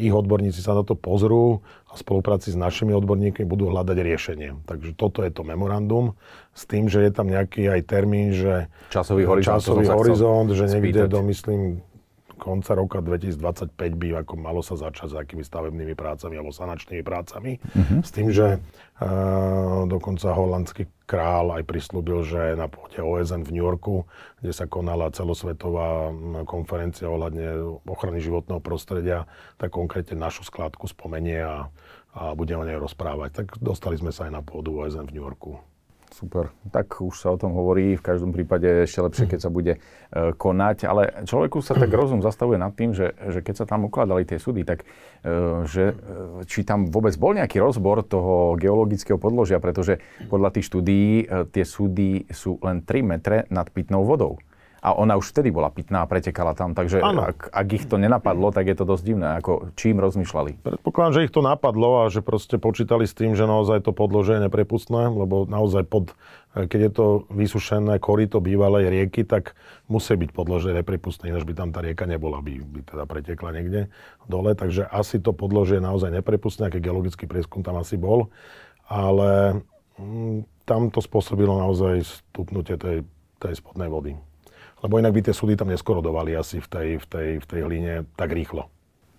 ich 0.00 0.12
odborníci 0.12 0.64
sa 0.64 0.72
na 0.72 0.80
to 0.80 0.96
pozrú 0.96 1.60
a 1.88 1.92
v 1.92 1.98
spolupráci 2.00 2.48
s 2.52 2.56
našimi 2.56 2.96
odborníkmi 2.96 3.44
budú 3.44 3.68
hľadať 3.68 3.96
riešenie. 4.00 4.50
Takže 4.64 4.96
toto 4.96 5.20
je 5.20 5.28
to 5.28 5.44
memorandum 5.44 6.16
s 6.56 6.64
tým, 6.64 6.88
že 6.88 7.04
je 7.04 7.10
tam 7.12 7.28
nejaký 7.28 7.68
aj 7.68 7.80
termín, 7.84 8.32
že 8.32 8.72
časový 8.88 9.28
horizont, 9.28 9.60
časový 9.60 9.84
horizont 9.92 10.48
že 10.56 10.64
niekde 10.72 11.04
do, 11.04 11.20
myslím, 11.28 11.84
konca 12.42 12.74
roka 12.74 12.98
2025 12.98 13.70
by 13.78 14.26
ako 14.26 14.34
malo 14.34 14.66
sa 14.66 14.74
začať 14.74 15.14
s 15.14 15.16
akými 15.16 15.46
stavebnými 15.46 15.94
prácami 15.94 16.34
alebo 16.34 16.50
sanačnými 16.50 17.06
prácami. 17.06 17.62
Uh-huh. 17.62 18.02
S 18.02 18.10
tým, 18.10 18.34
že 18.34 18.58
uh, 18.58 19.86
dokonca 19.86 20.34
holandský 20.34 20.90
král 21.06 21.54
aj 21.54 21.62
prislúbil, 21.62 22.26
že 22.26 22.58
na 22.58 22.66
pôde 22.66 22.98
OSN 22.98 23.46
v 23.46 23.54
New 23.54 23.62
Yorku, 23.62 24.02
kde 24.42 24.50
sa 24.50 24.66
konala 24.66 25.14
celosvetová 25.14 26.10
konferencia 26.42 27.06
ohľadne 27.06 27.78
ochrany 27.86 28.18
životného 28.18 28.58
prostredia, 28.58 29.30
tak 29.62 29.70
konkrétne 29.70 30.18
našu 30.18 30.42
skladku 30.42 30.90
spomenie 30.90 31.38
a, 31.38 31.70
a 32.18 32.34
bude 32.34 32.58
o 32.58 32.66
nej 32.66 32.74
rozprávať. 32.74 33.38
Tak 33.38 33.46
dostali 33.62 33.94
sme 33.94 34.10
sa 34.10 34.26
aj 34.26 34.32
na 34.34 34.42
pôdu 34.42 34.82
OSN 34.82 35.06
v 35.06 35.14
New 35.14 35.22
Yorku. 35.22 35.62
Super. 36.12 36.52
Tak 36.68 37.00
už 37.00 37.16
sa 37.16 37.32
o 37.32 37.40
tom 37.40 37.56
hovorí. 37.56 37.96
V 37.96 38.04
každom 38.04 38.36
prípade 38.36 38.84
ešte 38.84 39.00
lepšie, 39.00 39.26
keď 39.32 39.40
sa 39.40 39.48
bude 39.48 39.72
e, 39.76 39.78
konať. 40.36 40.84
Ale 40.84 41.24
človeku 41.24 41.64
sa 41.64 41.72
tak 41.72 41.88
rozum 41.88 42.20
zastavuje 42.20 42.60
nad 42.60 42.76
tým, 42.76 42.92
že, 42.92 43.16
že 43.32 43.40
keď 43.40 43.54
sa 43.56 43.66
tam 43.66 43.88
ukladali 43.88 44.28
tie 44.28 44.36
súdy, 44.36 44.60
tak 44.68 44.84
e, 45.24 45.64
že, 45.64 45.96
e, 45.96 46.44
či 46.44 46.68
tam 46.68 46.92
vôbec 46.92 47.16
bol 47.16 47.32
nejaký 47.32 47.56
rozbor 47.56 48.04
toho 48.04 48.60
geologického 48.60 49.16
podložia, 49.16 49.56
pretože 49.56 50.04
podľa 50.28 50.52
tých 50.52 50.68
štúdií 50.68 51.24
tie 51.48 51.64
súdy 51.64 52.28
sú 52.28 52.60
len 52.60 52.84
3 52.84 53.02
metre 53.02 53.36
nad 53.48 53.64
pitnou 53.72 54.04
vodou 54.04 54.36
a 54.82 54.98
ona 54.98 55.14
už 55.14 55.30
vtedy 55.30 55.54
bola 55.54 55.70
pitná 55.70 56.02
a 56.02 56.10
pretekala 56.10 56.58
tam, 56.58 56.74
takže 56.74 56.98
ak, 56.98 57.54
ak 57.54 57.68
ich 57.70 57.86
to 57.86 58.02
nenapadlo, 58.02 58.50
tak 58.50 58.66
je 58.66 58.74
to 58.74 58.82
dosť 58.82 59.04
divné, 59.06 59.38
ako 59.38 59.70
čím 59.78 60.02
rozmýšľali. 60.02 60.58
Predpokladám, 60.58 61.14
že 61.14 61.24
ich 61.30 61.30
to 61.30 61.38
napadlo 61.38 62.02
a 62.02 62.10
že 62.10 62.18
proste 62.18 62.58
počítali 62.58 63.06
s 63.06 63.14
tým, 63.14 63.38
že 63.38 63.46
naozaj 63.46 63.86
to 63.86 63.94
podlože 63.94 64.42
je 64.42 64.50
neprepustné, 64.50 65.06
lebo 65.06 65.46
naozaj 65.46 65.86
pod, 65.86 66.18
keď 66.58 66.80
je 66.90 66.92
to 66.98 67.06
vysušené 67.30 68.02
korito 68.02 68.42
bývalej 68.42 68.90
rieky, 68.90 69.22
tak 69.22 69.54
musí 69.86 70.18
byť 70.18 70.34
podlože 70.34 70.74
neprepustné, 70.74 71.30
ináč 71.30 71.46
by 71.46 71.54
tam 71.54 71.70
tá 71.70 71.78
rieka 71.78 72.10
nebola, 72.10 72.42
by, 72.42 72.58
by 72.58 72.80
teda 72.82 73.06
pretekla 73.06 73.54
niekde 73.54 73.86
dole, 74.26 74.58
takže 74.58 74.82
asi 74.90 75.22
to 75.22 75.30
podlože 75.30 75.78
je 75.78 75.82
naozaj 75.86 76.10
neprepustné, 76.10 76.66
aký 76.66 76.82
geologický 76.82 77.30
prieskum 77.30 77.62
tam 77.62 77.78
asi 77.78 77.94
bol, 77.94 78.34
ale 78.90 79.62
mm, 79.94 80.66
tam 80.66 80.90
to 80.90 80.98
spôsobilo 80.98 81.54
naozaj 81.54 82.02
stupnutie 82.02 82.74
tej, 82.74 83.06
tej 83.38 83.62
spodnej 83.62 83.86
vody. 83.86 84.18
Lebo 84.82 84.98
inak 84.98 85.14
by 85.14 85.20
tie 85.22 85.34
súdy 85.34 85.54
tam 85.54 85.70
neskorodovali 85.70 86.34
asi 86.34 86.58
v 86.58 86.68
tej, 86.68 86.88
v 86.98 87.06
tej, 87.06 87.28
v 87.38 87.46
tej 87.46 87.60
hline 87.62 87.92
tak 88.18 88.34
rýchlo. 88.34 88.66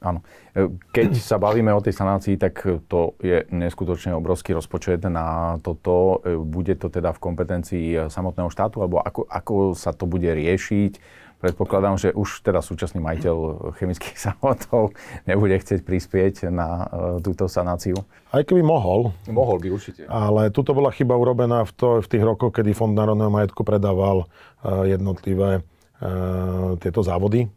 Áno. 0.04 0.20
E, 0.52 0.68
keď 0.92 1.16
sa 1.16 1.40
bavíme 1.40 1.72
o 1.72 1.80
tej 1.80 1.96
sanácii, 1.96 2.36
tak 2.36 2.60
to 2.92 3.16
je 3.24 3.48
neskutočne 3.48 4.12
obrovský 4.12 4.52
rozpočet 4.52 5.08
na 5.08 5.58
toto. 5.64 6.20
E, 6.28 6.36
bude 6.36 6.76
to 6.76 6.92
teda 6.92 7.16
v 7.16 7.24
kompetencii 7.24 8.12
samotného 8.12 8.52
štátu, 8.52 8.84
alebo 8.84 9.00
ako, 9.00 9.24
ako 9.32 9.54
sa 9.72 9.96
to 9.96 10.04
bude 10.04 10.28
riešiť? 10.28 11.23
Predpokladám, 11.44 12.00
že 12.00 12.16
už 12.16 12.40
teda 12.40 12.64
súčasný 12.64 13.04
majiteľ 13.04 13.36
chemických 13.76 14.16
závodov 14.32 14.96
nebude 15.28 15.60
chcieť 15.60 15.84
prispieť 15.84 16.48
na 16.48 16.88
uh, 16.88 16.88
túto 17.20 17.52
sanáciu. 17.52 18.00
Aj 18.32 18.48
keby 18.48 18.64
mohol. 18.64 19.12
Mohol 19.28 19.58
by 19.60 19.68
určite. 19.76 20.02
Ale 20.08 20.56
tuto 20.56 20.72
bola 20.72 20.88
chyba 20.96 21.20
urobená 21.20 21.68
v, 21.68 21.72
to, 21.76 21.88
v 22.00 22.08
tých 22.08 22.24
rokoch, 22.24 22.56
kedy 22.56 22.72
Fond 22.72 22.96
národného 22.96 23.28
majetku 23.28 23.68
predával 23.68 24.24
uh, 24.24 24.88
jednotlivé 24.88 25.60
uh, 25.60 26.80
tieto 26.80 27.04
závody. 27.04 27.52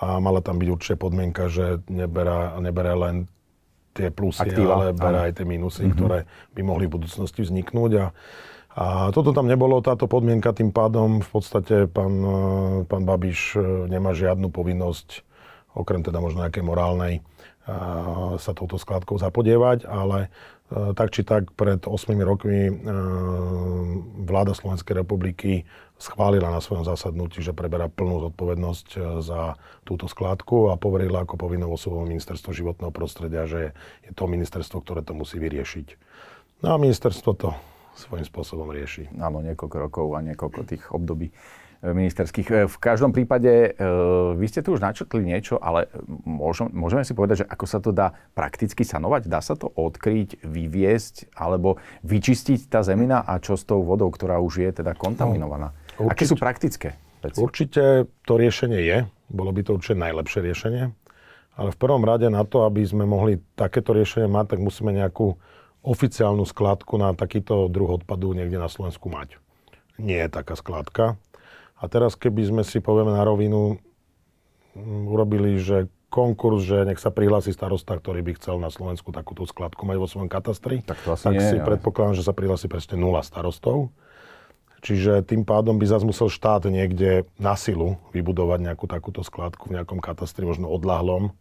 A 0.00 0.16
mala 0.16 0.40
tam 0.40 0.56
byť 0.56 0.68
určite 0.72 0.96
podmienka, 0.96 1.52
že 1.52 1.84
neberá, 1.92 2.56
neberá 2.56 2.96
len 2.96 3.28
tie 3.92 4.08
plusy, 4.08 4.48
Aktíva. 4.48 4.80
ale 4.80 4.96
berá 4.96 5.28
aj 5.28 5.36
tie 5.36 5.44
minusy, 5.44 5.84
mm-hmm. 5.84 5.96
ktoré 5.98 6.18
by 6.56 6.62
mohli 6.64 6.88
v 6.88 6.96
budúcnosti 6.96 7.44
vzniknúť. 7.44 7.90
A 8.00 8.04
a 8.70 9.10
toto 9.10 9.34
tam 9.34 9.50
nebolo, 9.50 9.82
táto 9.82 10.06
podmienka, 10.06 10.54
tým 10.54 10.70
pádom 10.70 11.18
v 11.18 11.28
podstate 11.28 11.90
pán, 11.90 12.14
e, 12.22 12.38
pán 12.86 13.02
Babiš 13.02 13.58
e, 13.58 13.90
nemá 13.90 14.14
žiadnu 14.14 14.46
povinnosť, 14.54 15.26
okrem 15.74 16.06
teda 16.06 16.22
možno 16.22 16.46
nejakej 16.46 16.62
morálnej, 16.62 17.14
e, 17.18 17.22
sa 18.38 18.52
touto 18.54 18.78
skladkou 18.78 19.18
zapodievať, 19.18 19.90
ale 19.90 20.30
tak 20.70 21.10
či 21.10 21.26
tak 21.26 21.50
pred 21.58 21.82
8 21.82 22.14
rokmi 22.22 22.70
vláda 24.22 24.54
Slovenskej 24.54 25.02
republiky 25.02 25.66
schválila 25.98 26.46
na 26.46 26.62
svojom 26.62 26.86
zasadnutí, 26.86 27.42
že 27.42 27.50
preberá 27.50 27.90
plnú 27.90 28.30
zodpovednosť 28.30 29.18
za 29.18 29.58
túto 29.82 30.06
skladku 30.06 30.70
a 30.70 30.78
poverila 30.78 31.26
ako 31.26 31.34
povinnou 31.34 31.74
osobou 31.74 32.06
ministerstvo 32.06 32.54
životného 32.54 32.94
prostredia, 32.94 33.50
že 33.50 33.74
je 34.06 34.14
to 34.14 34.30
ministerstvo, 34.30 34.78
ktoré 34.78 35.02
to 35.02 35.10
musí 35.10 35.42
vyriešiť. 35.42 35.98
No 36.62 36.70
a 36.70 36.76
ministerstvo 36.78 37.34
to 37.34 37.50
svojím 38.00 38.24
spôsobom 38.24 38.72
rieši. 38.72 39.12
Áno, 39.20 39.44
niekoľko 39.44 39.76
rokov 39.76 40.06
a 40.16 40.24
niekoľko 40.24 40.60
tých 40.64 40.82
období 40.88 41.28
e, 41.28 41.32
ministerských. 41.84 42.48
E, 42.48 42.54
v 42.64 42.76
každom 42.80 43.12
prípade, 43.12 43.50
e, 43.50 43.70
vy 44.34 44.46
ste 44.48 44.64
tu 44.64 44.72
už 44.72 44.80
načrtli 44.80 45.20
niečo, 45.20 45.60
ale 45.60 45.92
môžem, 46.24 46.72
môžeme 46.72 47.04
si 47.04 47.12
povedať, 47.12 47.44
že 47.44 47.50
ako 47.52 47.66
sa 47.68 47.78
to 47.84 47.92
dá 47.92 48.16
prakticky 48.32 48.80
sanovať? 48.80 49.28
Dá 49.28 49.44
sa 49.44 49.52
to 49.54 49.68
odkryť, 49.68 50.40
vyviesť 50.40 51.36
alebo 51.36 51.76
vyčistiť 52.02 52.72
tá 52.72 52.80
zemina 52.80 53.20
a 53.20 53.36
čo 53.36 53.60
s 53.60 53.68
tou 53.68 53.84
vodou, 53.84 54.08
ktorá 54.08 54.40
už 54.40 54.64
je 54.64 54.70
teda 54.80 54.96
kontaminovaná? 54.96 55.76
No, 56.00 56.08
určite, 56.08 56.16
Aké 56.16 56.24
sú 56.24 56.36
praktické 56.40 56.88
veci? 57.20 57.36
Určite 57.36 58.08
to 58.24 58.40
riešenie 58.40 58.80
je. 58.80 58.98
Bolo 59.30 59.52
by 59.52 59.60
to 59.62 59.76
určite 59.76 60.00
najlepšie 60.00 60.40
riešenie. 60.40 60.84
Ale 61.60 61.76
v 61.76 61.78
prvom 61.78 62.00
rade 62.08 62.24
na 62.32 62.46
to, 62.48 62.64
aby 62.64 62.80
sme 62.86 63.04
mohli 63.04 63.36
takéto 63.52 63.92
riešenie 63.92 64.32
mať, 64.32 64.56
tak 64.56 64.58
musíme 64.64 64.96
nejakú 64.96 65.36
oficiálnu 65.80 66.44
skladku 66.44 67.00
na 67.00 67.16
takýto 67.16 67.68
druh 67.72 68.00
odpadu 68.00 68.32
niekde 68.36 68.60
na 68.60 68.68
Slovensku 68.68 69.08
mať. 69.08 69.40
Nie 69.96 70.28
je 70.28 70.30
taká 70.32 70.56
skladka. 70.56 71.16
A 71.80 71.88
teraz, 71.88 72.16
keby 72.16 72.44
sme 72.44 72.62
si 72.64 72.80
povieme 72.84 73.16
na 73.16 73.24
rovinu, 73.24 73.80
urobili, 75.08 75.56
že 75.56 75.88
konkurs, 76.12 76.66
že 76.66 76.84
nech 76.84 77.00
sa 77.00 77.14
prihlási 77.14 77.54
starosta, 77.54 77.96
ktorý 77.96 78.20
by 78.26 78.32
chcel 78.36 78.58
na 78.58 78.68
Slovensku 78.68 79.14
takúto 79.14 79.46
skladku 79.46 79.86
mať 79.86 79.96
vo 79.96 80.10
svojom 80.10 80.28
katastri, 80.28 80.82
tak, 80.82 80.98
to 81.06 81.14
asi 81.14 81.24
tak 81.30 81.38
nie, 81.38 81.46
si 81.46 81.56
ale... 81.56 81.66
predpokladám, 81.74 82.18
že 82.18 82.26
sa 82.26 82.34
prihlási 82.34 82.66
presne 82.66 82.98
nula 82.98 83.22
starostov. 83.22 83.94
Čiže 84.80 85.22
tým 85.28 85.44
pádom 85.44 85.76
by 85.76 85.86
zase 85.86 86.08
musel 86.08 86.32
štát 86.32 86.64
niekde 86.72 87.28
na 87.36 87.52
silu 87.52 88.00
vybudovať 88.16 88.64
nejakú 88.64 88.88
takúto 88.88 89.20
skladku 89.20 89.68
v 89.68 89.80
nejakom 89.80 90.00
katastri, 90.00 90.48
možno 90.48 90.72
odlahlom, 90.72 91.36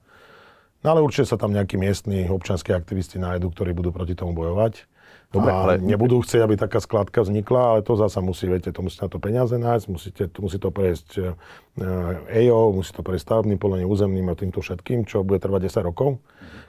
No 0.79 0.95
ale 0.95 1.03
určite 1.03 1.27
sa 1.27 1.35
tam 1.35 1.51
nejakí 1.51 1.75
miestni 1.75 2.27
občanskí 2.31 2.71
aktivisti 2.71 3.19
nájdu, 3.19 3.51
ktorí 3.51 3.75
budú 3.75 3.91
proti 3.91 4.15
tomu 4.15 4.31
bojovať. 4.31 4.87
Dobre, 5.29 5.53
ale 5.53 5.73
nebudú 5.77 6.25
chcieť, 6.25 6.41
aby 6.41 6.57
taká 6.57 6.81
skladka 6.81 7.21
vznikla, 7.21 7.61
ale 7.77 7.79
to 7.85 7.93
zasa 7.93 8.17
musí, 8.17 8.49
viete, 8.49 8.73
to 8.73 8.81
musí 8.81 8.97
na 8.97 9.13
to 9.13 9.21
peniaze 9.21 9.53
nájsť, 9.53 9.85
musíte, 9.85 10.25
to 10.25 10.39
musí 10.41 10.57
to 10.57 10.73
prejsť 10.73 11.37
EO, 12.33 12.73
musí 12.73 12.89
to 12.89 13.05
prejsť 13.05 13.29
stavebným 13.29 13.61
polením, 13.61 13.93
územným 13.93 14.25
a 14.25 14.33
týmto 14.33 14.57
všetkým, 14.65 15.05
čo 15.05 15.21
bude 15.21 15.37
trvať 15.37 15.69
10 15.69 15.85
rokov, 15.85 16.17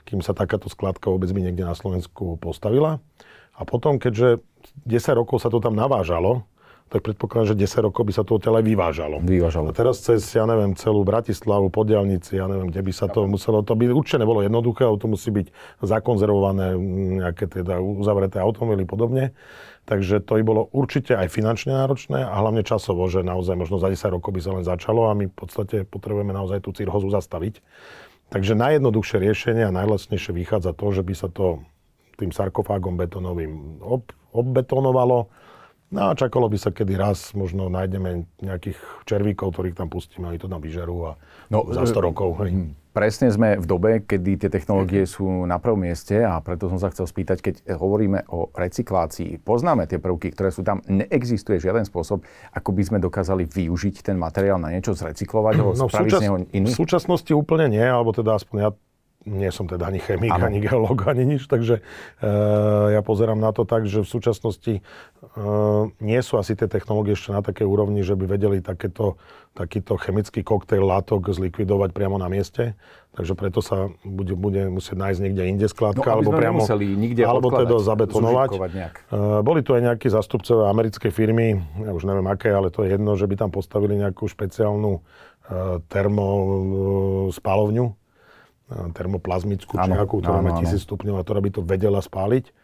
kým 0.05 0.21
sa 0.21 0.37
takáto 0.37 0.69
skladka 0.69 1.09
vôbec 1.09 1.33
by 1.33 1.41
niekde 1.41 1.65
na 1.65 1.73
Slovensku 1.73 2.37
postavila. 2.37 3.01
A 3.57 3.65
potom, 3.65 3.97
keďže 3.97 4.45
10 4.85 5.17
rokov 5.17 5.41
sa 5.41 5.49
to 5.49 5.57
tam 5.57 5.73
navážalo, 5.73 6.45
tak 6.91 7.07
predpokladám, 7.07 7.55
že 7.55 7.63
10 7.63 7.87
rokov 7.87 8.03
by 8.03 8.11
sa 8.11 8.27
to 8.27 8.35
odtiaľ 8.35 8.59
aj 8.59 8.65
vyvážalo. 8.67 9.23
Vyvážalo. 9.23 9.71
A 9.71 9.73
teraz 9.73 10.03
cez, 10.03 10.27
ja 10.35 10.43
neviem, 10.43 10.75
celú 10.75 11.07
Bratislavu, 11.07 11.71
po 11.71 11.87
diálnici, 11.87 12.35
ja 12.35 12.51
neviem, 12.51 12.67
kde 12.67 12.83
by 12.83 12.91
sa 12.91 13.07
to 13.07 13.23
muselo, 13.31 13.63
to 13.63 13.79
by 13.79 13.87
určite 13.87 14.19
nebolo 14.19 14.43
jednoduché, 14.43 14.83
to 14.99 15.07
musí 15.07 15.31
byť 15.31 15.47
zakonzervované, 15.79 16.75
nejaké 17.23 17.47
teda 17.47 17.79
uzavreté 17.79 18.43
automobily 18.43 18.83
podobne. 18.83 19.31
Takže 19.87 20.19
to 20.19 20.35
by 20.35 20.43
bolo 20.43 20.67
určite 20.75 21.15
aj 21.15 21.31
finančne 21.31 21.71
náročné 21.73 22.27
a 22.27 22.35
hlavne 22.37 22.61
časovo, 22.61 23.07
že 23.07 23.23
naozaj 23.23 23.55
možno 23.55 23.79
za 23.79 23.87
10 23.87 24.11
rokov 24.11 24.35
by 24.35 24.41
sa 24.43 24.51
len 24.51 24.65
začalo 24.67 25.07
a 25.07 25.15
my 25.15 25.31
v 25.31 25.35
podstate 25.35 25.87
potrebujeme 25.87 26.35
naozaj 26.35 26.59
tú 26.67 26.75
cirhozu 26.75 27.07
zastaviť. 27.07 27.63
Takže 28.35 28.51
najjednoduchšie 28.59 29.17
riešenie 29.17 29.63
a 29.63 29.75
najlacnejšie 29.75 30.31
vychádza 30.35 30.75
to, 30.75 30.87
že 30.91 31.07
by 31.07 31.13
sa 31.15 31.27
to 31.31 31.63
tým 32.19 32.35
sarkofágom 32.35 32.99
betonovým 32.99 33.79
ob, 33.79 34.11
obbetonovalo, 34.35 35.31
No 35.91 36.07
a 36.07 36.15
čakalo 36.15 36.47
by 36.47 36.55
sa, 36.55 36.71
kedy 36.71 36.95
raz 36.95 37.35
možno 37.35 37.67
nájdeme 37.67 38.23
nejakých 38.39 38.79
červíkov, 39.03 39.51
ktorých 39.51 39.75
tam 39.75 39.91
pustíme, 39.91 40.31
oni 40.31 40.39
to 40.39 40.47
tam 40.47 40.63
vyžerú 40.63 40.97
a 41.03 41.11
no, 41.51 41.67
za 41.67 41.83
100 41.83 41.99
rokov. 41.99 42.39
Hej. 42.39 42.71
Presne 42.91 43.27
sme 43.31 43.55
v 43.55 43.65
dobe, 43.67 43.91
kedy 44.03 44.39
tie 44.39 44.49
technológie 44.51 45.03
sú 45.03 45.23
na 45.47 45.59
prvom 45.59 45.83
mieste 45.83 46.15
a 46.23 46.39
preto 46.39 46.67
som 46.67 46.79
sa 46.79 46.91
chcel 46.91 47.07
spýtať, 47.07 47.37
keď 47.39 47.55
hovoríme 47.75 48.23
o 48.31 48.51
recyklácii, 48.51 49.43
poznáme 49.43 49.87
tie 49.87 49.99
prvky, 49.99 50.31
ktoré 50.31 50.51
sú 50.51 50.63
tam, 50.63 50.83
neexistuje 50.87 51.59
žiaden 51.59 51.87
spôsob, 51.87 52.23
ako 52.51 52.69
by 52.71 52.83
sme 52.87 52.97
dokázali 52.99 53.47
využiť 53.47 54.03
ten 54.03 54.19
materiál 54.19 54.59
na 54.59 54.71
niečo, 54.71 54.95
zrecyklovať 54.95 55.55
ho, 55.59 55.67
no, 55.75 55.87
spraviť 55.87 56.07
súčas- 56.07 56.19
z 56.19 56.23
neho 56.23 56.37
iný? 56.51 56.67
V 56.71 56.79
súčasnosti 56.83 57.31
úplne 57.31 57.71
nie, 57.71 57.83
alebo 57.83 58.11
teda 58.11 58.35
aspoň 58.39 58.57
ja 58.59 58.71
nie 59.25 59.53
som 59.53 59.69
teda 59.69 59.85
ani 59.85 60.01
chemik, 60.01 60.33
ano. 60.33 60.49
ani 60.49 60.65
geológ, 60.65 61.05
ani 61.05 61.37
nič, 61.37 61.45
takže 61.45 61.77
e, 61.77 61.81
ja 62.97 63.01
pozerám 63.05 63.37
na 63.37 63.53
to 63.53 63.69
tak, 63.69 63.85
že 63.85 64.01
v 64.01 64.09
súčasnosti 64.09 64.73
e, 64.81 64.83
nie 66.01 66.19
sú 66.25 66.41
asi 66.41 66.57
tie 66.57 66.65
technológie 66.65 67.13
ešte 67.13 67.29
na 67.29 67.45
takej 67.45 67.69
úrovni, 67.69 68.01
že 68.01 68.17
by 68.17 68.25
vedeli 68.25 68.65
takéto, 68.65 69.21
takýto 69.53 69.93
chemický 70.01 70.41
koktejl 70.41 70.81
látok 70.81 71.29
zlikvidovať 71.29 71.93
priamo 71.93 72.17
na 72.17 72.33
mieste. 72.33 72.73
Takže 73.11 73.35
preto 73.35 73.59
sa 73.59 73.91
bude, 74.07 74.39
bude 74.39 74.71
musieť 74.71 74.95
nájsť 74.95 75.19
niekde 75.19 75.43
inde 75.43 75.67
skladka, 75.67 76.07
no, 76.07 76.23
alebo 76.23 76.31
priamo, 76.31 76.63
nikde 76.79 77.27
alebo 77.27 77.51
teda 77.51 77.75
zabetonovať. 77.77 78.49
E, 78.57 78.89
boli 79.45 79.61
tu 79.61 79.77
aj 79.77 79.85
nejakí 79.85 80.09
zastupcovia 80.09 80.73
americkej 80.73 81.13
firmy, 81.13 81.61
ja 81.77 81.93
už 81.93 82.09
neviem 82.09 82.25
aké, 82.25 82.49
ale 82.49 82.73
to 82.73 82.81
je 82.87 82.97
jedno, 82.97 83.13
že 83.13 83.29
by 83.29 83.37
tam 83.37 83.53
postavili 83.53 84.01
nejakú 84.01 84.25
špeciálnu 84.25 84.97
e, 84.97 85.01
termospalovňu, 85.91 88.00
termoplazmickú, 88.95 89.75
či 89.75 89.89
nejakú, 89.91 90.23
ktorá 90.23 90.39
má 90.39 90.55
1000 90.55 90.79
stupňov 90.79 91.19
a 91.19 91.25
ktorá 91.25 91.39
by 91.43 91.51
to 91.51 91.61
vedela 91.61 91.99
spáliť. 91.99 92.55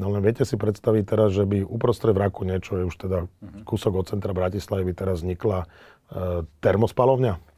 No 0.00 0.08
len 0.08 0.24
viete 0.24 0.48
si 0.48 0.56
predstaviť 0.56 1.04
teraz, 1.04 1.36
že 1.36 1.44
by 1.44 1.60
uprostred 1.66 2.16
vraku 2.16 2.48
niečo 2.48 2.80
je 2.80 2.84
už 2.88 2.96
teda 2.96 3.28
mhm. 3.42 3.68
kúsok 3.68 3.92
od 4.00 4.06
centra 4.08 4.32
Bratislavy 4.32 4.88
by 4.88 4.94
teraz 4.96 5.20
vznikla 5.20 5.64
e, 5.64 5.66
termospalovňa. 6.64 7.49